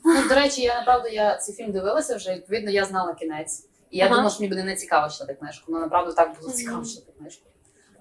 [0.04, 3.68] Ну, до речі, я направду я цей фільм дивилася вже, відповідно, я знала кінець.
[3.90, 4.14] І я Ага.
[4.14, 5.64] думала, що мені буде не цікаво читати книжку.
[5.72, 7.46] Ну, направду так було цікаво читати книжку.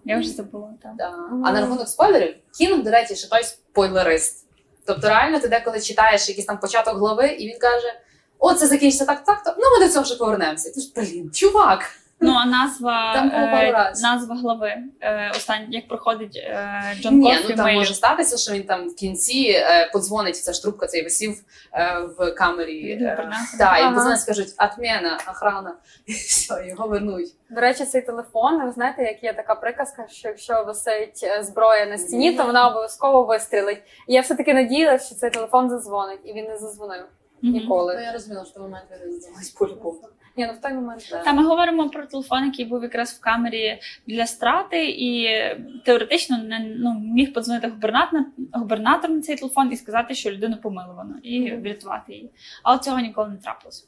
[0.05, 0.73] Я вже забула.
[0.83, 0.91] Так.
[0.97, 1.13] Да.
[1.45, 4.47] А на рахунок спойлерів, Кінг, до речі, ще той спойлерист.
[4.85, 7.93] Тобто, реально, ти деколи читаєш якийсь там початок глави, і він каже:
[8.39, 9.55] О, це закінчиться так, так, так.
[9.59, 10.71] Ну, ми до цього ще повернемося.
[10.73, 11.79] Ти ж, блін, чувак.
[12.19, 14.01] Ну а назва, Там було пару е, раз.
[14.03, 16.69] назва глави е, останній, як проходить е,
[17.01, 17.77] Джон Ні, Кофі ну там милю.
[17.77, 21.43] може статися, що він там в кінці е, подзвонить, ця ж трубка цей висів
[21.73, 22.91] е, в камері.
[22.91, 23.91] Е, і Ага.
[23.91, 27.33] подзвонять, скажуть, отмена, охрана, і все, його вернуть.
[27.49, 31.85] до речі, цей телефон, ви знаєте, як є така приказка, що якщо висить е, зброя
[31.85, 33.81] на стіні, то вона обов'язково вистрілить.
[34.07, 37.05] І я все-таки надіялася, що цей телефон зазвонить, і він не зазвонив
[37.41, 37.95] ніколи.
[37.95, 39.99] Ну, я розуміла, що в момент він здалась по-любому.
[40.37, 41.15] Ні, ну в той момент.
[41.25, 45.39] Та ми говоримо про телефон, який був якраз в камері для страти, і
[45.85, 48.21] теоретично не ну, міг подзвонити губернатор,
[48.53, 52.31] губернатор на цей телефон і сказати, що людину помиловано, і врятувати її.
[52.63, 53.87] Але цього ніколи не трапилось.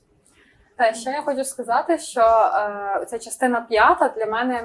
[0.75, 4.63] Та ще я хочу сказати, що е, ця частина п'ята для мене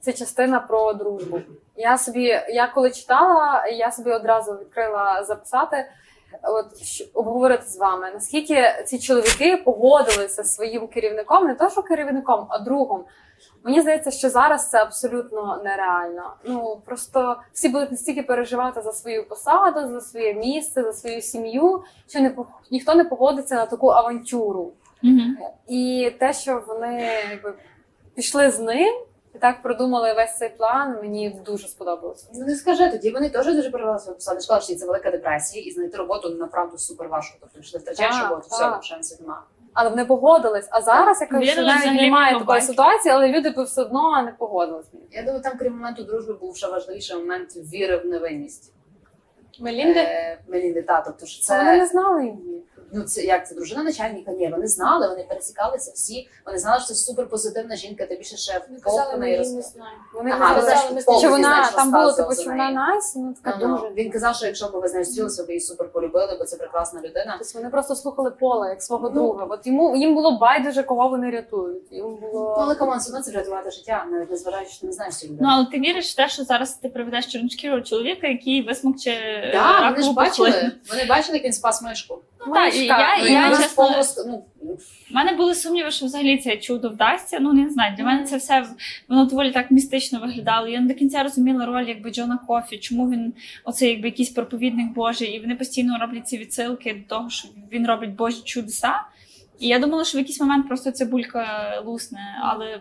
[0.00, 1.40] це частина про дружбу.
[1.76, 5.90] Я собі, я коли читала, я собі одразу відкрила записати,
[6.42, 6.66] от
[7.14, 12.58] обговорити з вами, наскільки ці чоловіки погодилися зі своїм керівником, не то що керівником, а
[12.58, 13.04] другом.
[13.64, 16.34] Мені здається, що зараз це абсолютно нереально.
[16.44, 21.82] Ну просто всі будуть настільки переживати за свою посаду, за своє місце, за свою сім'ю,
[22.08, 22.34] що не
[22.70, 24.72] ніхто не погодиться на таку авантюру.
[25.02, 25.52] Угу.
[25.68, 27.54] І те, що вони якби
[28.14, 28.94] пішли з ним
[29.40, 32.26] так продумали весь цей план, мені дуже сподобалося.
[32.34, 34.40] Ну не скажи, тоді вони теж дуже переживали свою посаду.
[34.40, 37.36] Що це велика депресія, і знайти роботу направду супер важко.
[37.40, 39.40] Тобто, якщо ти втрачаєш Так, роботу, все, шансів немає.
[39.74, 40.68] Але вони погодились.
[40.70, 44.32] А зараз я кажу, що навіть немає такої ситуації, але люди б все одно не
[44.32, 44.86] погодились.
[45.10, 48.72] Я думаю, там крім моменту дружби був ще важливіший момент віри в невинність.
[49.60, 50.00] Мелінди?
[50.00, 51.58] Е, Мелінди, та, тобто, що Це...
[51.58, 52.62] Вони не знали її.
[52.92, 54.32] Ну, це як це дружина начальника?
[54.32, 58.60] Ні, вони знали, вони пересікалися всі, вони знали, що це супер позитивна жінка, ще ще
[58.70, 59.52] Ми в казали, ми її роз...
[59.52, 60.02] не знаємо.
[60.14, 63.34] Вони Ага, казали, що- знаєте, повністю що вона там було типу, що вона найс, ну
[63.42, 63.76] така Ну, ну.
[63.78, 63.90] дуже.
[63.94, 66.56] Він казав, що якщо б ви з нею зустрілися, ви її супер полюбили, бо це
[66.56, 67.36] прекрасна людина.
[67.38, 69.14] Тобто вони просто слухали пола як свого Ну.
[69.14, 69.46] друга.
[69.50, 71.92] От йому їм було байдуже, кого вони рятують.
[71.92, 75.26] Їм було Ну, але команд, все це врятувати життя, навіть незважаючи, що не знаєш цю
[75.40, 79.12] Ну, але ти віриш в те, що зараз ти приведеш чорношкірого чоловіка, який висмокче
[79.52, 82.18] Так, вони ж бачили, вони бачили, як він спас мишку.
[82.46, 84.44] Ну, так, і я, Ну, і і я чесно, повністю, ну,
[85.10, 87.38] мене були сумніви, що взагалі це чудо вдасться.
[87.40, 87.96] Ну не знаю.
[87.96, 88.66] Для мене це все
[89.08, 90.68] воно доволі так містично виглядало.
[90.68, 93.32] Я не до кінця розуміла роль якби Джона Кофі, чому він
[93.64, 97.86] оцей якби якийсь проповідник Божий, і вони постійно роблять ці відсилки до того, що він
[97.86, 99.02] робить Божі чудеса.
[99.58, 102.80] І я думала, що в якийсь момент просто цибулька лусне, але.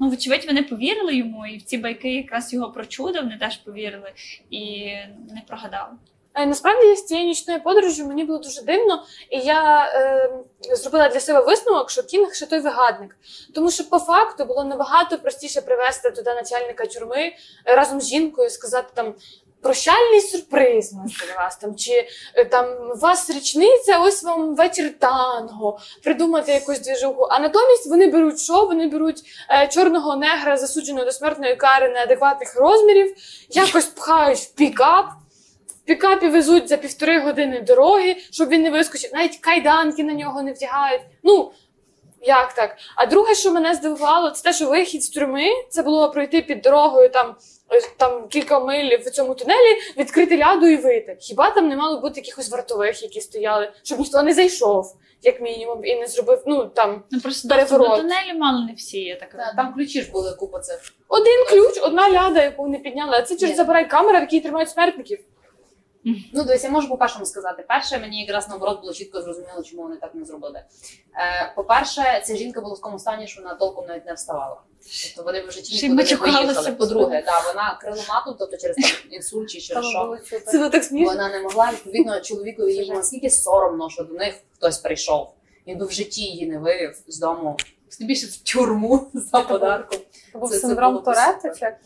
[0.00, 3.56] Ну, вочевидь, вони повірили йому, і в ці байки якраз його про чудо вони теж
[3.56, 4.12] повірили
[4.50, 4.84] і
[5.34, 5.90] не прогадали.
[6.36, 10.30] Е, Насправді з цією нічною подорожю мені було дуже дивно, і я е,
[10.76, 13.16] зробила для себе висновок, що Кінг ще той вигадник.
[13.54, 17.32] Тому що по факту було набагато простіше привезти туди начальника тюрми
[17.66, 19.14] е, разом з жінкою, сказати там.
[19.60, 25.78] Прощальний сюрприз для вас там, чи е, там у вас річниця, ось вам вечір танго,
[26.02, 27.22] придумати якусь двіжуху.
[27.30, 28.64] А натомість вони беруть що?
[28.64, 33.16] Вони беруть е, чорного негра, засудженого до смертної кари неадекватних розмірів,
[33.50, 35.06] якось пхають в пікап,
[35.86, 39.10] пікапі везуть за півтори години дороги, щоб він не вискочив.
[39.14, 41.02] Навіть кайданки на нього не вдягають.
[41.22, 41.52] Ну,
[42.22, 42.76] як так?
[42.96, 46.60] А друге, що мене здивувало, це те, що вихід з тюрми це було пройти під
[46.60, 47.36] дорогою там,
[47.72, 51.16] е, там кілька миль в цьому тунелі, відкрити ляду і вийти.
[51.20, 55.84] Хіба там не мало бути якихось вартових, які стояли, щоб ніхто не зайшов, як мінімум,
[55.84, 56.42] і не зробив.
[56.46, 58.00] Ну там Ну просто доступ до Переворот.
[58.02, 59.56] тунелі мало не всі, я так Та, розумію.
[59.56, 60.80] Там ключі ж були купа цих.
[61.08, 63.16] один ключ, одна ляда, яку вони підняли.
[63.16, 65.18] А це через забирай камера, в якій тримають смертників.
[66.32, 67.64] Ну, дивись, я можу по першому сказати.
[67.68, 70.62] Перше, мені якраз наоборот було чітко зрозуміло, чому вони так не зробили.
[71.14, 74.60] Е, по-перше, ця жінка була в такому стані, що вона толком навіть не вставала.
[75.16, 76.72] Тобто вони вже й не матюкалася.
[76.72, 80.18] По-друге, да, вона криломату, тобто через там, інсульт чи через що.
[80.46, 81.12] Це так смішно.
[81.12, 85.34] Вона не могла, відповідно, чоловікові їй було наскільки соромно, що до них хтось прийшов.
[85.66, 87.56] Він би в житті її не вивів з дому.
[87.98, 89.98] Тим більше в тюрму за подарком.
[90.32, 91.38] Це був синдром супер.
[91.42, 91.80] чи як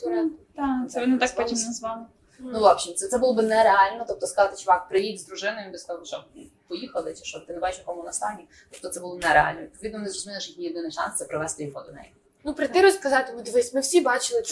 [0.00, 0.30] там?
[0.56, 2.02] Так, це вони так потім назвали.
[2.38, 4.04] Ну, в общем, це, це було б нереально.
[4.08, 6.24] Тобто сказати, чувак, приїдь з дружиною, би сказав, що
[6.68, 8.48] поїхали, чи що ти не бачиш, якому вона стані.
[8.70, 9.60] Тобто це було нереально.
[9.60, 12.12] Відповідно, вони зрозуміли, що їхній єдиний шанс це привести його до неї.
[12.44, 14.42] Ну, прийти розказати, ну дивись, ми всі бачили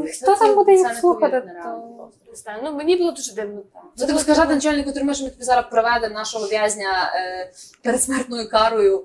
[0.00, 0.12] не.
[0.12, 1.42] Хто там буде їх слухати?
[2.28, 3.62] Не знаю, ну мені було дуже дивно.
[3.96, 7.52] Це тобі сказати начальнику тюрми, що ми тобі зараз приведемо нашого в'язня е,
[7.82, 9.04] перед смертною карою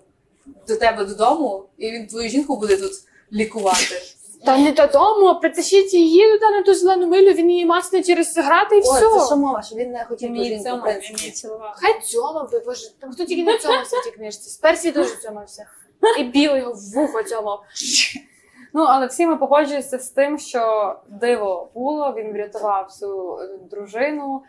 [0.68, 2.92] до тебе додому, і він твою жінку буде тут
[3.34, 4.02] лікувати.
[4.46, 8.76] Та не додому, притащіть її туди на ту зелену милю, він її мацне через грати
[8.76, 9.20] і Ой, все.
[9.20, 11.32] це що мова, що він не хотів Мені жінку, цьому, принципі.
[11.32, 11.74] цілував.
[11.76, 14.50] Хай цьома би, боже, там хто тільки не цьомався в тій книжці.
[14.50, 15.66] З Персії дуже цьомався.
[16.20, 17.64] І біл його в вухо цьомав.
[18.74, 24.42] Ну, але всі ми погоджуємося з тим, що диво було, він врятував цю е, дружину.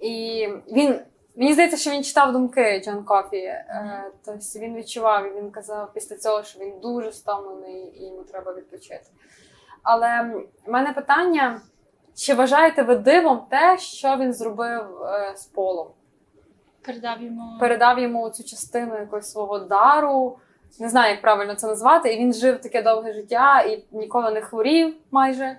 [0.00, 1.00] І він,
[1.38, 3.36] мені здається, що він читав думки Джон Кофі.
[3.36, 8.22] Е, тобто він відчував, і він казав після цього, що він дуже стомлений і йому
[8.22, 9.06] треба відпочити.
[9.82, 10.22] Але
[10.66, 11.60] в мене питання:
[12.14, 15.88] чи вважаєте ви дивом те, що він зробив е, з полом?
[16.82, 17.58] Передав йому.
[17.60, 20.38] передав йому цю частину якогось свого дару.
[20.80, 22.14] Не знаю, як правильно це назвати.
[22.14, 25.58] І він жив таке довге життя і ніколи не хворів майже.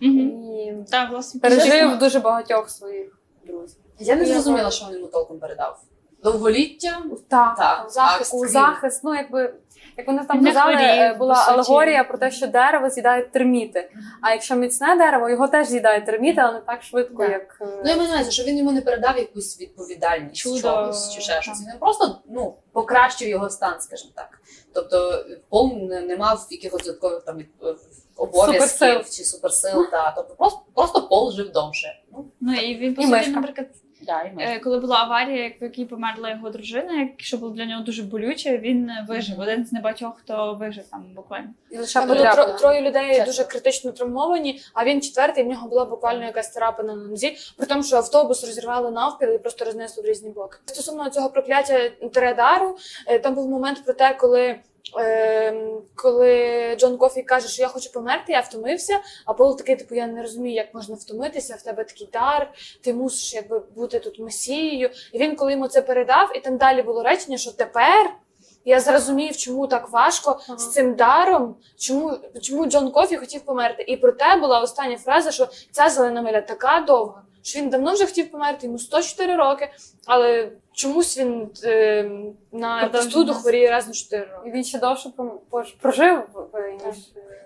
[0.00, 0.18] Мгм.
[0.44, 3.80] І Так, власне, пережив дуже багатьох своїх друзів.
[3.98, 5.80] Я не зрозуміла, що він йому толком передав.
[6.22, 7.02] Довголіття?
[7.28, 7.86] Так, Так.
[7.90, 8.34] захист.
[8.44, 9.54] А, захист, ну якби.
[9.96, 13.90] Як вони там Не казали, хворів, е, була алегорія про те, що дерево з'їдають терміти.
[14.22, 17.32] А якщо міцне дерево, його теж з'їдають терміти, але не так швидко, Да.
[17.32, 17.58] як.
[17.60, 20.60] е, Ну, я маю на увазі, що він йому не передав якусь відповідальність Чудо.
[20.60, 21.42] чогось чи ще Так.
[21.42, 21.60] щось.
[21.60, 24.40] Він просто ну, покращив його стан, скажімо так.
[24.74, 27.74] Тобто Пол не, не мав якихось додаткових там від- е,
[28.16, 29.16] обов'язків Суперсил.
[29.18, 29.90] чи суперсил.
[29.90, 30.12] Та.
[30.16, 31.88] Тобто просто, просто Пол жив довше.
[32.12, 33.30] Ну, Ну і він по І собі, мишка.
[33.32, 33.66] наприклад,
[34.00, 37.82] да, і е, коли була аварія, в якій померла його дружина, що було для нього
[37.82, 39.40] дуже болюче, він вижив.
[39.40, 41.48] Один з небагатьох, хто вижив там буквально.
[41.70, 43.24] І лише було тро- троє людей Чесно.
[43.24, 47.66] дуже критично травмовані, а він четвертий, в нього була буквально якась царапина на нозі, при
[47.66, 50.58] тому, що автобус розірвало навпіл і просто рознесло в різні боки.
[50.66, 52.76] Стосовно цього прокляття Тередару,
[53.06, 54.56] е, там був момент про те, коли.
[54.96, 59.00] Ем, коли Джон Кофі каже, що я хочу померти, я втомився.
[59.26, 62.94] А Пол такий, типу, я не розумію, як можна втомитися, в тебе такий дар, ти
[62.94, 64.90] мусиш якби бути тут месією.
[65.12, 68.10] І він, коли йому це передав, і там далі було речення, що тепер
[68.64, 70.58] я зрозумів, чому так важко Ага.
[70.58, 73.82] з цим даром, чому, чому Джон Кофі хотів померти.
[73.82, 78.06] І проте була остання фраза, що ця зелена миля така довга, що він давно вже
[78.06, 79.70] хотів померти, йому 104 роки,
[80.06, 82.10] але чомусь він е,
[82.52, 84.48] на простуду хворіє раз на 4 роки.
[84.48, 85.12] І він ще довше
[85.80, 86.22] прожив,
[86.54, 86.96] е, ніж.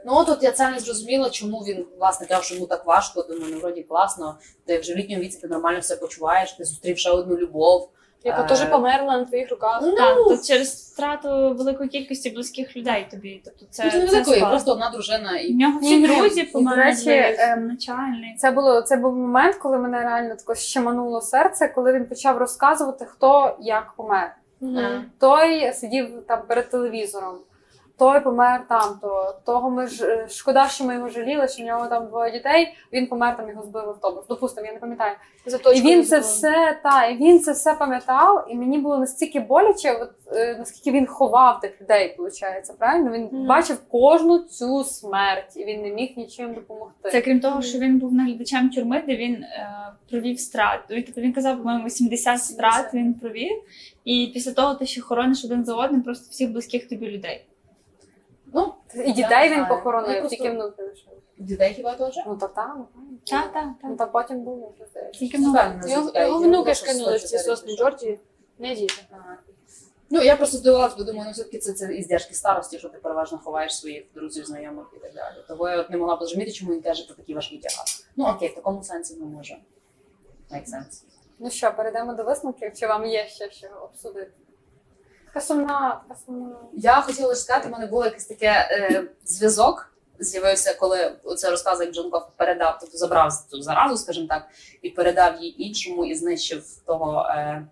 [0.04, 3.22] Ну от, от я це не зрозуміла, чому він власне казав, що йому так важко.
[3.22, 4.38] Думаю, ну вроді класно.
[4.66, 7.90] Ти вже в літньому віці ти нормально все почуваєш, ти зустрів ще одну любов.
[8.24, 9.78] Яка Е, теж померла на твоїх руках.
[9.82, 13.42] Ну, Так, то через втрату великої кількості близьких людей тобі.
[13.44, 14.48] Тобто це, Це, це великої, складно.
[14.48, 16.16] просто одна дружина В нього всі Ні, ні.
[16.20, 18.38] друзі І, до померли, речі, ем, начальник.
[18.38, 23.04] Це було це був момент, коли мене реально тако щемануло серце, коли він почав розказувати,
[23.04, 24.36] хто як помер.
[24.60, 25.04] Мгм.
[25.18, 27.34] Той сидів там перед телевізором,
[28.02, 31.66] той помер там, то того ми ж е, шкода, що ми його жаліли, що в
[31.66, 32.74] нього там двоє дітей.
[32.92, 34.26] Він помер там його збив автобус.
[34.26, 35.14] Допустимо, я не пам'ятаю.
[35.46, 39.40] За І він це все та і він це все пам'ятав, і мені було настільки
[39.40, 43.10] боляче, от е, наскільки він ховав тих людей, виходить, правильно?
[43.10, 43.46] Він Мгм.
[43.46, 47.10] бачив кожну цю смерть, і він не міг нічим допомогти.
[47.10, 49.68] Це крім того, що він був наглядачем тюрми, де він е,
[50.10, 50.80] провів страт.
[50.90, 53.62] Він, тобто він казав, по-моєму, 80 страт він провів.
[54.04, 57.46] І після того ти ще хорониш один за одним просто всіх близьких тобі людей.
[58.54, 59.66] Ну, І дітей він знаю.
[59.70, 61.06] Ну, похоронив, тільки внуки лише.
[61.38, 62.14] дітей хіба теж?
[62.26, 62.86] Ну то там.
[63.26, 64.74] Так, так, Ну та потім було.
[65.14, 65.54] Тільки ну,
[65.86, 68.20] Його, його внуки ж кинули в ці сосни Джорджії.
[68.58, 68.94] Не діти.
[70.14, 73.38] Ну, я просто здивувалась, бо думаю, ну все-таки це, це іздержки старості, що ти переважно
[73.38, 75.34] ховаєш своїх друзів, знайомих і так далі.
[75.48, 77.86] Того я от не могла зрозуміти, чому він каже про такі важкі тягар.
[78.16, 79.56] Ну окей, в такому сенсі не може.
[80.50, 81.04] Make sense.
[81.38, 84.32] Ну що, перейдемо до висновків, чи вам є ще що обсудити?
[85.34, 86.56] Така сумна, така сумна.
[86.72, 89.88] Я хотіла лише сказати, в мене було якийсь таке е, зв'язок.
[90.18, 94.48] З'явився, коли оце розказує, Коф передав, тобто забрав цю заразу, скажімо так,
[94.82, 97.66] і передав їй іншому і знищив того е,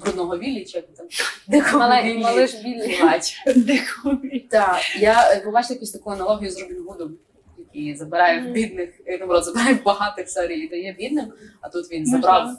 [0.00, 1.06] брудного Віллі, чи як там
[1.48, 1.78] дикого
[2.18, 2.98] малиш білі.
[4.50, 7.16] Так, я е, побачила якусь таку аналогію з Робін Гудом,
[7.58, 8.52] який забирає Мгм.
[8.52, 12.56] бідних, е, наоборот, забирає багатих серій і дає бідним, а тут він забрав е,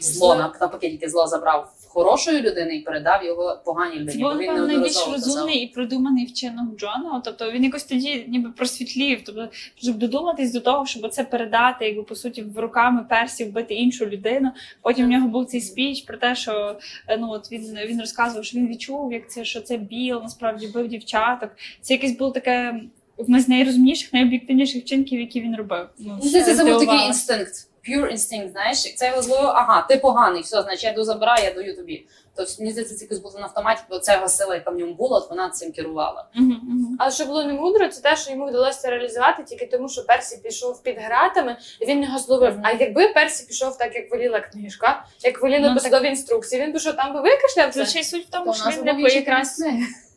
[0.00, 4.22] зло на, на пакетики зло забрав хорошої людини і передав його поганій Це людині.
[4.22, 7.22] був він напевно, найбільш розумний і продуманий вчинок Джона.
[7.24, 12.02] Тобто він якось тоді ніби просвітлів, тобто, щоб додуматись до того, щоб це передати, якби
[12.02, 14.50] по суті в руками персів вбити іншу людину.
[14.82, 16.76] Потім в нього був цей спіч про те, що
[17.08, 20.66] е, ну от він, він розказував, що він відчув, як це що це біл насправді
[20.66, 21.50] бив дівчаток.
[21.80, 22.80] Це якесь було таке.
[23.16, 25.86] Одне з найрозумніших, найоб'єктивніших вчинків, які він робив.
[25.98, 27.68] Ну, здається, це був такий інстинкт.
[27.88, 31.54] Pure instinct, знаєш, це його зло, ага, ти поганий, все, значить я йду забираю, я
[31.54, 32.06] даю тобі.
[32.36, 34.94] Тобто, мені здається, це якось було на автоматі, бо ця його сила, яка в ньому
[34.94, 36.26] була, от вона цим керувала.
[36.34, 36.96] Мгм, мгм.
[36.98, 40.36] А що було не мудро, це те, що йому вдалося реалізувати тільки тому, що Персі
[40.42, 42.58] пішов під гратами, і він його зловив.
[42.62, 46.78] А якби Персі пішов так, як воліла книжка, як воліли Ну, посадові інструкції, він би
[46.78, 47.86] що там би викашляв це?
[47.86, 49.62] Ще й суть в тому, в що він не якраз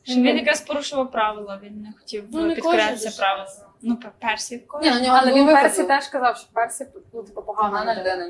[0.07, 1.59] він якраз порушував правила.
[1.63, 3.66] Він не хотів Ну, не підкорятися правилам.
[3.81, 4.61] Ну, пе- персів.
[4.81, 8.27] Ні, на нього Але він Персі теж казав, що Персі ну, типу, погана людина.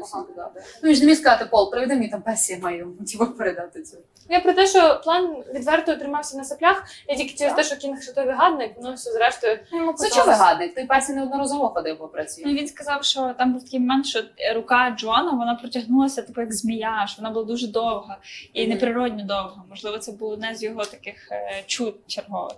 [0.84, 3.84] Ну, він ж не міг сказати, Пол, приведи мені там Песі, я маю типу, передати
[3.84, 3.98] цю.
[4.30, 8.02] Я про те, що план відверто тримався на соплях, я тільки через те, що кінг
[8.02, 9.60] шатовий гадник, ну все зрештою.
[9.72, 10.76] Йому Це чого вигадник?
[10.76, 12.43] Той Песі неодноразово ходив по праці.
[12.45, 14.24] Ну, він сказав, що там був такий момент, що
[14.56, 18.18] рука Джона вона протягнулася типу як змія, що вона була дуже довга
[18.54, 19.64] і неприродно довга.
[19.70, 22.56] Можливо, це було одне з його таких е, чуд чергових.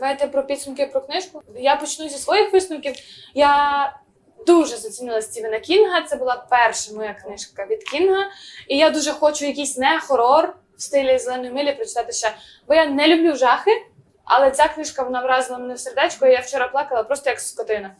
[0.00, 1.42] Давайте про підсумки про книжку.
[1.56, 2.94] Я почну зі своїх висновків.
[3.34, 3.92] Я
[4.46, 6.02] дуже зацінила Стівена Кінга.
[6.02, 8.26] Це була перша моя книжка від Кінга.
[8.68, 12.32] І я дуже хочу якийсь не хорор в стилі зеленої милі прочитати ще.
[12.68, 13.70] Бо я не люблю жахи,
[14.26, 17.90] але ця книжка вона вразила мене в сердечко, і я вчора плакала просто як скотина,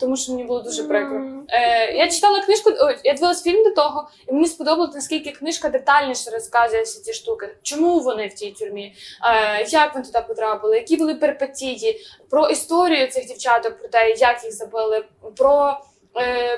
[0.00, 1.20] тому що мені було дуже прикро.
[1.48, 2.70] Е, я читала книжку,
[3.04, 7.48] я дивилась фільм до того, і мені сподобалось, наскільки книжка детальніше розказує всі ці штуки.
[7.62, 12.00] Чому вони в тій тюрмі, е, як вони туди потрапили, які були перипетії,
[12.30, 15.04] про історію цих дівчаток, про те, як їх забили,
[15.36, 15.80] про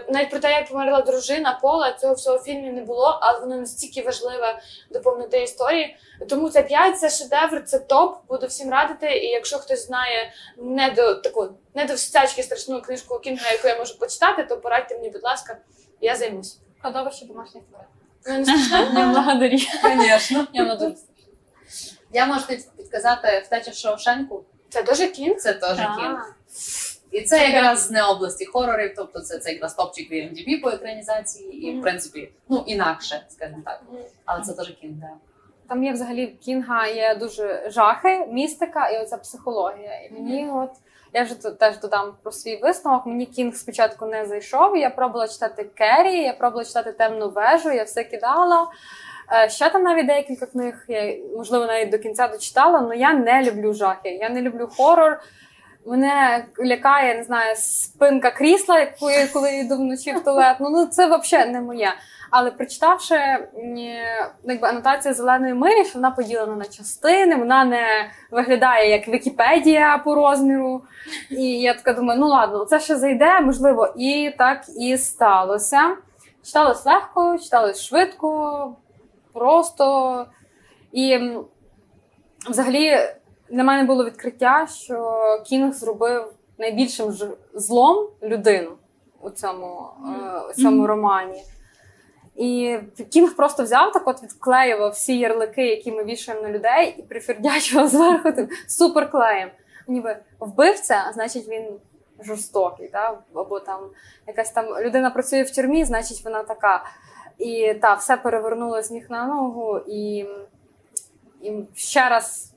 [0.09, 1.93] навіть про те, як померла дружина Пола.
[1.93, 5.97] Цього всього в фільмі не було, але воно настільки важливе до повноти історії.
[6.29, 8.17] Тому це 5, це шедевр, це топ.
[8.29, 9.19] Буду всім радити.
[9.19, 13.79] І якщо хтось знає не до таку не до всячки страшну книжку Кінга, яку я
[13.79, 15.57] можу почитати, то порадьте мені, будь ласка,
[16.01, 16.59] я займусь.
[16.83, 18.45] Кладовище домашніх тварин.
[18.95, 19.59] Не благодарі.
[19.83, 20.47] Звісно.
[22.13, 22.47] Я можу
[22.77, 24.45] підказати втеча в Шоушенку.
[24.69, 25.37] Це дуже кінг.
[25.37, 26.35] Це теж кінг.
[27.13, 31.69] І це якраз не області хорорів, тобто це, це якраз топчик в IMDb по екранізації,
[31.69, 33.83] і в принципі, ну інакше, скажімо так.
[34.25, 34.95] Але це теж кінг.
[35.69, 40.01] Там є взагалі в Кінга є дуже жахи, містика і оця психологія.
[40.01, 40.71] І мені от
[41.13, 43.07] я вже теж додам про свій висновок.
[43.07, 44.77] Мені Кінг спочатку не зайшов.
[44.77, 48.69] Я пробувала читати Керрі, я пробувала читати темну вежу, я все кидала.
[49.33, 53.43] Е, Ще там навіть декілька книг, я можливо навіть до кінця дочитала, але я не
[53.43, 54.09] люблю жахи.
[54.11, 55.21] Я не люблю хорор.
[55.87, 60.57] Мене лякає, не знаю, спинка крісла, я коли йду вночі в туалет.
[60.61, 61.93] Ну, ну це взагалі не моє.
[62.31, 63.77] Але прочитавши м,
[64.45, 70.15] якби анотацію зеленої мирі, що вона поділена на частини, вона не виглядає як Вікіпедія по
[70.15, 70.83] розміру.
[71.31, 75.97] І я така думаю, ну ладно, це ще зайде, можливо, і так і сталося.
[76.45, 78.77] Читалось легко, читалось швидко,
[79.33, 80.27] просто.
[80.93, 81.19] І
[82.49, 82.99] взагалі
[83.51, 87.15] для мене було відкриття, що Кінг зробив найбільшим
[87.55, 88.71] злом людину
[89.21, 91.43] у цьому, е, у цьому романі.
[92.37, 92.79] І
[93.13, 97.89] Кінг просто взяв так, от відклеював всі ярлики, які ми вішаємо на людей, і прифердячував
[97.89, 99.51] зверху тим суперклеєм.
[99.89, 101.65] Ніби вбивця, а значить він
[102.21, 103.19] жорстокий, та?
[103.35, 103.81] або там
[104.27, 106.85] якась там людина працює в тюрмі, значить вона така.
[107.39, 110.27] І та, все перевернуло з ніг на ногу, і,
[111.43, 112.50] і ще раз,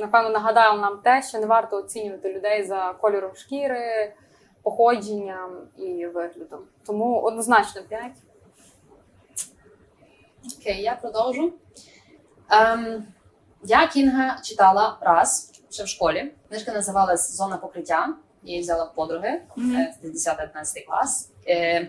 [0.00, 4.14] напевно, нагадав нам те, що не варто оцінювати людей за кольором шкіри,
[4.62, 6.60] походженням і виглядом.
[6.86, 8.12] Тому однозначно 5.
[10.60, 11.52] Окей, я продовжу.
[12.50, 13.04] Ем,
[13.64, 16.32] я Кінга читала раз ще в школі.
[16.48, 18.14] Книжка називалась Зона покриття.
[18.42, 21.30] Я її взяла в подруги е, з 10-11 клас.
[21.48, 21.88] Е,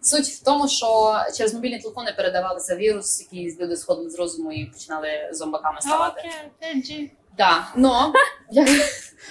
[0.00, 4.66] суть в тому, що через мобільні телефони передавалися вірус, який люди сходили з розуму і
[4.66, 6.20] починали зомбаками ставати.
[6.20, 7.10] Окей, 5G.
[7.36, 8.12] Так, но
[8.50, 8.66] я,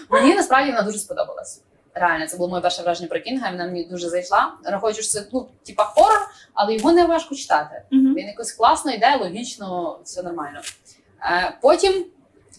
[0.10, 1.62] мені насправді вона дуже сподобалась.
[1.94, 3.52] Реально, це було моє перше враження про Кінга.
[3.52, 4.54] Вона мені дуже зайшла.
[4.64, 7.82] Рахуючи, що це ну, типа хорор, але його не важко читати.
[7.92, 10.62] Він якось класно йде, логічно, все нормально.
[11.22, 12.06] Е, потім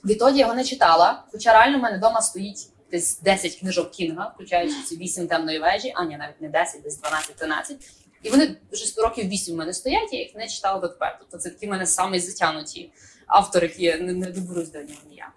[0.05, 4.33] відтоді я його не читала, хоча реально в мене вдома стоїть десь 10 книжок Кінга,
[4.35, 7.75] включаючи ці 8 темної вежі, а ні, навіть не 10, десь 12-13.
[8.23, 11.17] І вони вже 100 років 8 в мене стоять, я їх не читала дотепер.
[11.21, 12.93] Тобто це такі в мене самі затягнуті
[13.27, 15.33] автори, які я не, не доберусь до нього ніяк.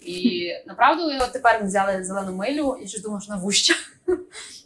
[0.00, 3.74] І направду його тепер ми взяли зелену милю і щось думала, що вона вуща.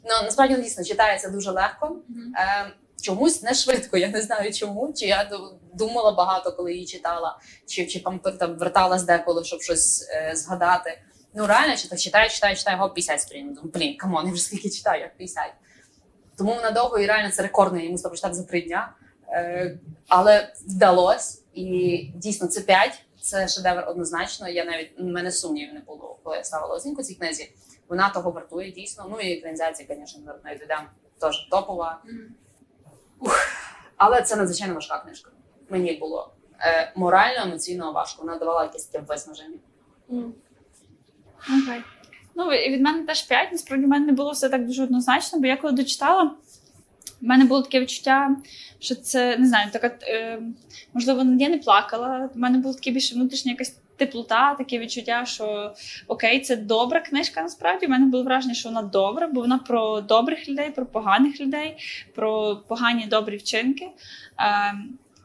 [0.05, 1.97] Ну насправді дійсно читається дуже легко.
[2.37, 3.97] Е, чомусь не швидко.
[3.97, 4.93] Я не знаю чому.
[4.97, 5.31] Чи я
[5.75, 10.99] думала багато, коли її читала, чи, чи там, там верталась деколи, щоб щось е, згадати.
[11.35, 13.55] Ну реально, чи так читаю, читаю, читаю, його 50 сторінок.
[13.55, 15.45] Думаю, блін, come on, я вже скільки читаю, як 50.
[16.39, 18.93] Тому вона довго і реально це рекордно, я мусила прочитати за три дня.
[19.29, 19.79] Е,
[20.09, 23.05] але вдалось, і дійсно це 5.
[23.21, 24.49] Це шедевр однозначно.
[24.49, 27.53] Я навіть у мене сумнівів не було, коли я ставила оцінку цій книзі.
[27.89, 29.07] Вона того вартує дійсно.
[29.11, 30.87] Ну і екранізація, звісно, навіть додам
[31.21, 32.03] теж топова.
[33.21, 33.49] Ух,
[33.97, 35.31] але це надзвичайно важка книжка.
[35.69, 38.23] Мені було е, морально, емоційно важко.
[38.23, 39.59] Вона давала якесь таке виснаження.
[41.39, 41.83] Окей.
[42.39, 43.53] Ну, і від мене теж 5.
[43.53, 46.25] Насправді в мене не було все так дуже однозначно, бо я коли дочитала,
[47.21, 48.37] в мене було таке відчуття,
[48.79, 50.43] що це не знаю, така е,
[50.95, 52.31] можливо, я не плакала.
[52.35, 55.75] В мене було таке більше внутрішня якась теплота, таке відчуття, що
[56.07, 57.43] окей, це добра книжка.
[57.43, 61.41] Насправді в мене було враження, що вона добра, бо вона про добрих людей, про поганих
[61.41, 61.77] людей,
[62.15, 63.89] про погані добрі вчинки.
[64.41, 64.75] Е,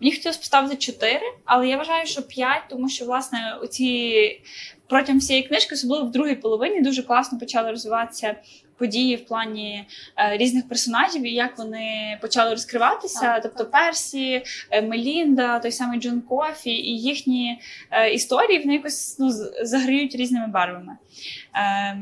[0.03, 4.41] Мені хотілося поставити 4, але я вважаю, що 5, тому що власне оці
[4.87, 8.35] протягом всієї книжки, особливо в другій половині, дуже класно почали розвиватися
[8.77, 9.85] події в плані
[10.17, 13.19] е, різних персонажів і як вони почали розкриватися.
[13.19, 13.71] Так, тобто так.
[13.71, 17.59] Персі, е, Мелінда, той самий Джон Кофі, і їхні
[17.91, 19.31] е, історії вони якось ну,
[19.61, 20.97] заграють різними барвами.
[21.55, 21.97] Е,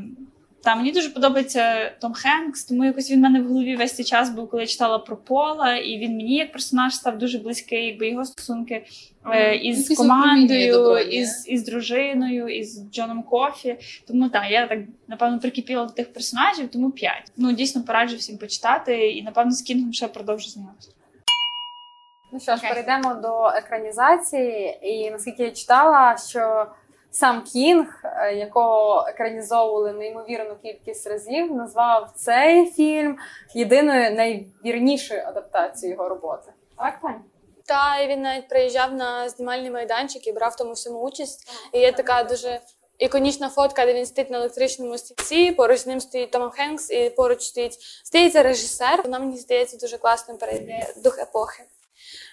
[0.64, 4.06] та мені дуже подобається Том Хенкс, тому якось він в мене в голові весь цей
[4.06, 7.86] час був, коли я читала про Пола, і він мені як персонаж став дуже близький,
[7.86, 8.86] якби його стосунки
[9.32, 13.78] е, із Якісь командою, із, із дружиною, із Джоном Кофі.
[14.08, 17.14] Тому так, я так напевно прикипіла до тих персонажів, тому 5.
[17.38, 20.92] Ну дійсно пораджу всім почитати, і напевно з Кінгом ще продовжу зніматися.
[22.32, 22.70] Ну що ж, Окей.
[22.70, 24.80] перейдемо до екранізації.
[24.82, 26.68] І наскільки я читала, що
[27.12, 33.18] сам Кінг, е, якого екранізовували неймовірну кількість разів, назвав цей фільм
[33.54, 36.52] єдиною найвірнішою адаптацією його роботи.
[36.78, 37.22] Так, Тань?
[37.66, 41.52] Та і він навіть приїжджав на знімальний майданчик і брав тому всьому участь.
[41.74, 42.60] І є така дуже
[42.98, 47.10] іконічна фотка, де він стоїть на електричному стільці, поруч з ним стоїть Том Хенкс, і
[47.10, 49.02] поруч стоїть здається режисер.
[49.04, 51.64] Вона мені здається дуже класно передає дух епохи.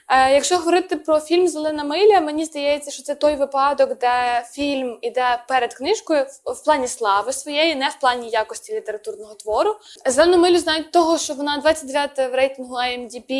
[0.08, 4.98] Е, якщо говорити про фільм Зелена миля, мені здається, що це той випадок, де фільм
[5.02, 9.76] іде перед книжкою в, плані слави своєї, не в плані якості літературного твору.
[10.06, 13.30] Зелену милю знають того, що вона 29 в рейтингу IMDb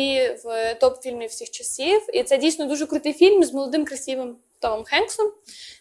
[0.43, 2.01] в топ фільмів всіх часів.
[2.13, 5.31] І це дійсно дуже крутий фільм з молодим красивим Томом Хенксом.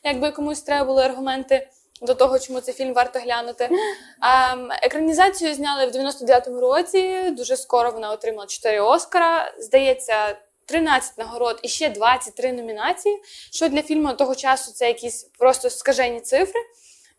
[0.05, 1.69] Якби комусь треба були аргументи
[2.03, 3.69] до того, чому цей фільм варто глянути.
[3.69, 7.31] Ем, екранізацію зняли в 99-му році.
[7.31, 9.53] Дуже скоро вона отримала 4 Оскара.
[9.59, 10.37] Здається.
[10.69, 16.21] 13 нагород і ще 23 номінації, що для фільму того часу це якісь просто скажені
[16.21, 16.61] цифри.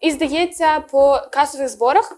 [0.01, 2.17] І здається, по касових зборах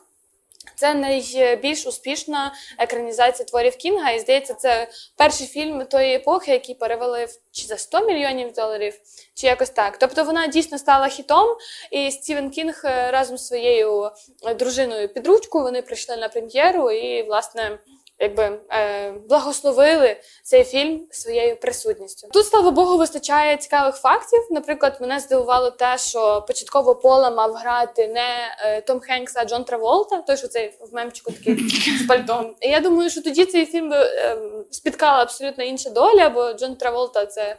[0.76, 4.12] це найбільш успішна екранізація творів Кінга.
[4.12, 9.00] І здається, це перший фільм тої епохи, який перевели чи за 100 мільйонів доларів,
[9.34, 9.98] чи якось так.
[9.98, 11.58] Тобто вона дійсно стала хітом.
[11.92, 14.12] І Стівен Кінг е, разом з своєю
[14.46, 17.80] е, дружиною під ручку вони прийшли на прем'єру і, власне.
[18.22, 22.28] Якби е, благословили цей фільм своєю присутністю.
[22.34, 24.40] Тут, слава Богу, вистачає цікавих фактів.
[24.52, 29.64] Наприклад, мене здивувало те, що початково Пола мав грати не е, Том Хенкс, а Джон
[29.64, 31.70] Траволта, той, що цей в мемчику такий
[32.04, 32.56] з пальтом.
[32.62, 34.38] І я думаю, що тоді цей фільм би, е,
[34.72, 37.58] спіткала абсолютно інша доля, бо Джон Траволта це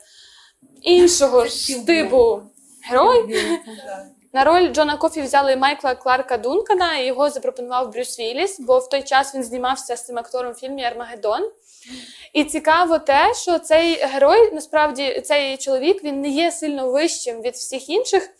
[0.83, 2.43] іншого ж типу
[2.91, 3.37] герой.
[4.35, 9.03] На роль Джона Кофі взяли Майкла Кларка Дункана, його запропонував Брюс Вілліс, бо в той
[9.03, 11.51] час він знімався з цим актором в фільмі Армагеддон.
[12.33, 17.55] І цікаво те, що цей герой, насправді, цей чоловік, він не є сильно вищим від
[17.55, 18.31] всіх інших.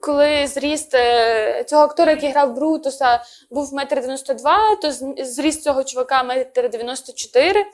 [0.00, 4.92] Коли зріст е, цього актора, який грав Брутуса, був метр дев'яносто два, то
[5.24, 7.66] зріст цього чувака метр дев'яносто чотири.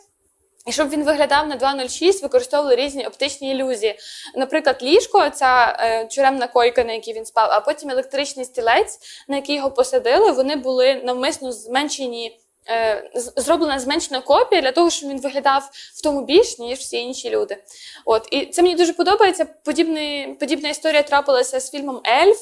[0.67, 3.99] І щоб він виглядав на 2,06, використовували різні оптичні ілюзії.
[4.37, 9.37] Наприклад, ліжко, ця е, тюремна койка, на якій він спав, а потім електричний стілець, на
[9.37, 12.41] який його посадили, вони були навмисно зменшені.
[12.69, 17.31] е, Зроблена зменшена копія для того, щоб він виглядав в тому більш, ніж всі інші
[17.31, 17.57] люди.
[18.05, 19.45] От і це мені дуже подобається.
[19.45, 22.39] Подібний, подібна історія трапилася з фільмом Ельф.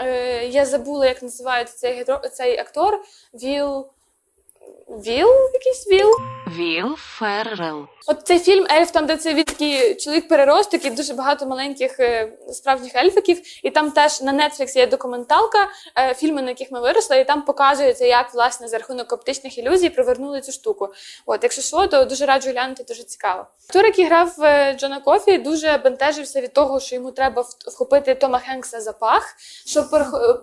[0.00, 3.04] Е, я забула, як називається цей, цей актор.
[3.34, 3.86] Віл.
[4.88, 5.28] Віл?
[5.52, 6.10] Якийсь Віл?
[6.56, 7.86] Віл Феррел.
[8.06, 12.32] От цей фільм Ельф, там, де це такий чоловік переросток і дуже багато маленьких е,
[12.52, 13.40] справжніх ельфиків.
[13.62, 15.68] І там теж на Netflix є документалка,
[15.98, 19.88] е, фільми, на яких ми виросли, і там показується, як власне за рахунок оптичних ілюзій
[19.88, 20.88] привернули цю штуку.
[21.26, 23.46] От, якщо що, то дуже раджу глянути, дуже цікаво.
[23.68, 28.38] Актор, який грав е, Джона Кофі, дуже бентежився від того, що йому треба вхопити Тома
[28.38, 29.84] Хенкса за пах, щоб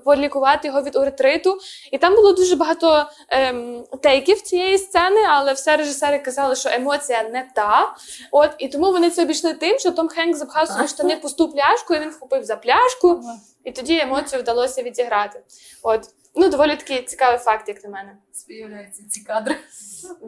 [0.05, 1.57] полікувати його від уретриту.
[1.91, 7.23] І там було дуже багато ем, тейків цієї сцени, але все режисери казали, що емоція
[7.23, 7.95] не та.
[8.31, 11.51] От і тому вони це обійшли тим, що Том Хенк запхав собі в штани пусту
[11.51, 13.21] пляшку, і він вхопив за пляшку,
[13.63, 15.41] і тоді емоцію вдалося відіграти.
[15.83, 18.17] От ну доволі такий цікавий факт, як на мене.
[18.33, 19.55] З'являються ці кадри.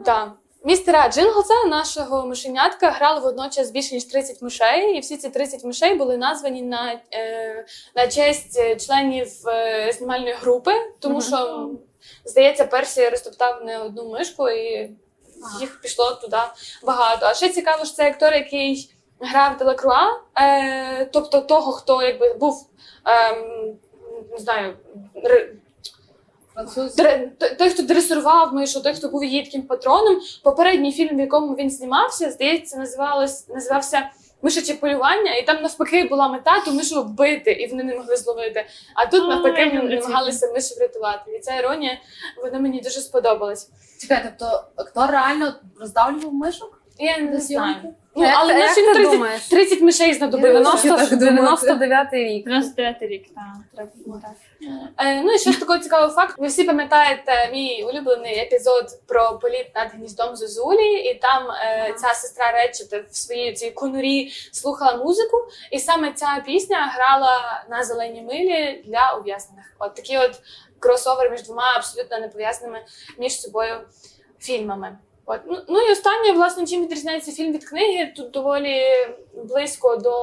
[0.04, 0.32] Да.
[0.64, 5.94] Містера Джинглса, нашого мишенятка, грали водночас більше ніж 30 мишей, і всі ці 30 мишей
[5.94, 7.66] були названі на, е,
[7.96, 11.70] на честь е, членів е, знімальної групи, тому що,
[12.24, 14.90] здається, Персі розтоптав не одну мишку, і
[15.60, 16.36] їх пішло туди
[16.82, 17.26] багато.
[17.26, 22.66] А ще цікаво, що це актор, який грав Делакруа, е, тобто того, хто якби був.
[23.08, 23.36] е,
[24.32, 24.76] не знаю,
[25.24, 25.52] р...
[26.98, 30.20] Дре- той- хто дресував мишу, той, хто був її таким патроном.
[30.44, 34.10] Попередній фільм, в якому він знімався, здається, називалось, називався
[34.42, 38.66] Мишаче полювання, і там навпаки була мета ту мишу вбити, і вони не могли зловити.
[38.94, 41.32] А тут навпаки вони намагалися мишу врятувати.
[41.32, 41.98] І ця іронія
[42.42, 43.70] вона мені дуже сподобалась.
[44.00, 46.82] Чекай, тобто актор реально роздавлював мишок?
[46.98, 47.94] Я не знаю.
[48.16, 49.48] Ну, Як але ти- на як ти 30, думаєш?
[49.48, 50.88] 30 мишей знадобилося.
[50.88, 52.44] Я так 99 рік.
[52.44, 53.86] 99 рік, так.
[54.98, 56.34] Е, ну і ще ж такий цікавий факт.
[56.38, 62.14] Ви всі пам'ятаєте мій улюблений епізод про політ над гніздом Зозулі, і там е, ця
[62.14, 65.36] сестра Речета в своїй цій конурі слухала музику,
[65.70, 69.64] і саме ця пісня грала на зеленій милі для ув'язнених.
[69.78, 70.40] От такий от
[70.78, 72.84] кросовер між двома абсолютно не пов'язаними
[73.18, 73.74] між собою
[74.40, 74.98] фільмами.
[75.26, 75.40] От.
[75.46, 78.82] Ну, ну і останнє, власне, чим відрізняється фільм від книги, тут доволі
[79.34, 80.14] близько до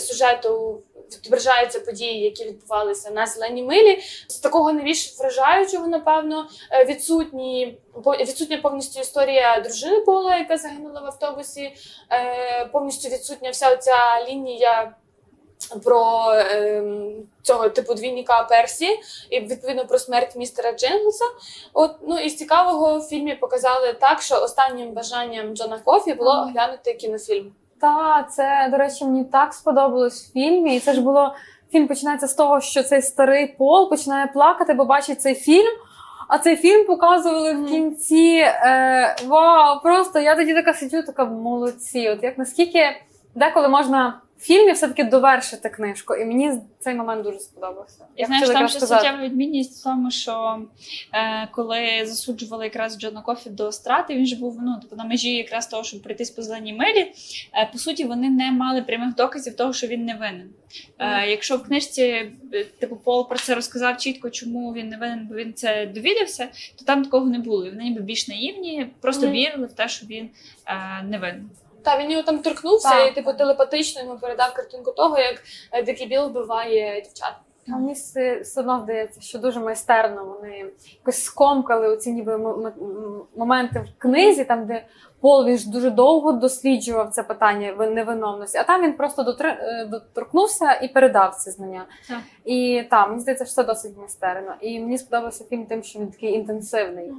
[0.00, 0.82] сюжету
[1.16, 4.02] відображаються події, які відбувалися на зеленій милі.
[4.28, 7.78] З такого найбільш вражаючого, напевно, е, відсутні
[8.20, 11.72] відсутня повністю історія дружини Пола, яка загинула в автобусі.
[12.12, 14.94] е, Повністю відсутня вся ця лінія.
[15.84, 17.12] Про ем,
[17.42, 18.88] цього типу двійника Персі
[19.30, 21.24] і відповідно про смерть містера Дженглса.
[21.72, 26.50] От ну і з цікавого в фільмі показали так, що останнім бажанням Джона Кофі було
[26.54, 27.52] глянути кінофільм.
[27.80, 30.76] Та це, до речі, мені так сподобалось в фільмі.
[30.76, 31.34] І це ж було
[31.72, 35.76] фільм починається з того, що цей старий пол починає плакати, бо бачить цей фільм.
[36.28, 38.36] А цей фільм показували в кінці.
[38.44, 42.08] Е, вау, просто я тоді така сидю, така молодці.
[42.08, 42.96] От як наскільки
[43.34, 48.04] деколи можна в фільмі все-таки довершити книжку, і мені цей момент дуже сподобався.
[48.16, 50.58] І Я знаєш, там ще суттєва відмінність в тому, що
[51.14, 55.34] е, коли засуджували якраз Джона Кофі до страти, він же був ну, типу, на межі
[55.34, 57.12] якраз того, щоб пройтись по зеленій милі.
[57.54, 60.50] Е, по суті, вони не мали прямих доказів того, що він не винен.
[60.98, 65.26] Е, якщо в книжці е, типу Пол про це розказав чітко, чому він не винен,
[65.30, 66.48] бо він це довідався,
[66.78, 67.66] то там такого не було.
[67.66, 69.34] І вони ніби більш наївні, просто Мгм.
[69.34, 70.30] вірили в те, що він
[70.66, 71.50] е, не винен.
[71.88, 73.12] Та він його там торкнувся Так.
[73.12, 75.42] і типу телепатично йому передав картинку того, як
[75.72, 77.32] е, Дикий Біл вбиває дівчат.
[77.68, 80.64] А мені все, все одно здається, що дуже майстерно вони
[80.98, 82.38] якось скомкали оці ніби
[83.36, 84.84] моменти в книзі, там де
[85.20, 89.50] Пол він ж дуже довго досліджував це питання ви- невиновності, а там він просто дотри,
[89.50, 91.86] е, доторкнувся і передав ці знання.
[92.08, 92.18] Так.
[92.44, 94.54] І там мені здається, що це досить майстерно.
[94.60, 97.12] І мені сподобався фільм тим, що він такий інтенсивний,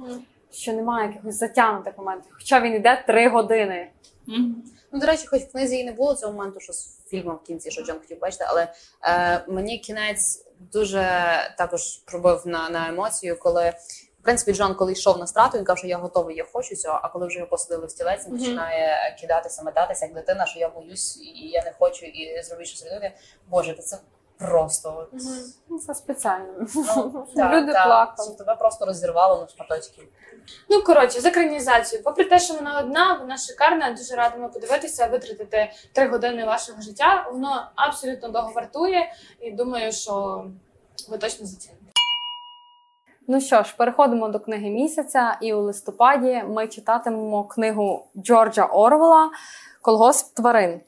[0.52, 2.32] що немає якихось затягнутих моментів.
[2.38, 3.88] Хоча він йде три години.
[4.92, 7.46] Ну, до речі, хоч в книзі і не було цього моменту, що з фільмом в
[7.46, 11.04] кінці, що Джон хотів бачити, але е, мені кінець дуже
[11.58, 13.72] також пробив на, на емоцію, коли
[14.20, 17.00] В принципі, Джон, коли йшов на страту, він каже, що я готовий, я хочу цього.
[17.02, 20.68] А коли вже його посадили в стілець, він починає кидатися, метатися як дитина, що я
[20.68, 22.84] боюсь і я не хочу, і зроблю щось.
[23.48, 23.98] Боже, це
[24.40, 25.22] просто от.
[25.68, 26.66] Ну, Це спеціально.
[26.96, 28.28] ну, так, Люди так, плакали.
[28.28, 30.02] що тебе просто розірвало на шматочки.
[30.70, 32.04] Ну коротше, з екранізацією.
[32.04, 33.90] Попри те, що вона одна, вона шикарна.
[33.92, 37.28] Дуже радимо подивитися, витратити три години вашого життя.
[37.32, 40.44] Воно абсолютно того вартує, і думаю, що
[41.10, 41.80] ви точно заціните.
[43.28, 49.30] Ну що ж, переходимо до книги місяця, і у листопаді ми читатимемо книгу Джорджа Орвела
[49.82, 50.80] Колгосп тварин.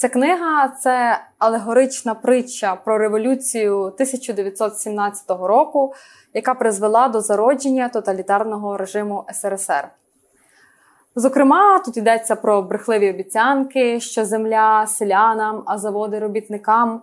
[0.00, 5.94] Ця книга це алегорична притча про революцію 1917 року,
[6.34, 9.88] яка призвела до зародження тоталітарного режиму СРСР.
[11.14, 17.00] Зокрема, тут йдеться про брехливі обіцянки, що земля селянам, а заводи робітникам.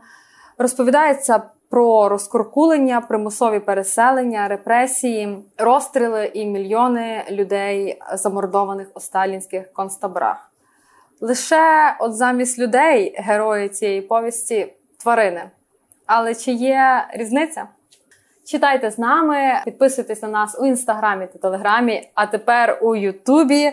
[0.57, 10.51] Розповідається про розкуркулення, примусові переселення, репресії, розстріли і мільйони людей, замордованих у сталінських концтаборах.
[11.21, 15.49] Лише от замість людей герої цієї повісті тварини.
[16.05, 17.67] Але чи є різниця?
[18.45, 23.71] Читайте з нами, підписуйтесь на нас у інстаграмі та телеграмі, а тепер у Ютубі.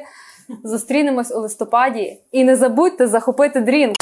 [0.64, 2.20] Зустрінемось у листопаді.
[2.32, 3.94] І не забудьте захопити дрінк.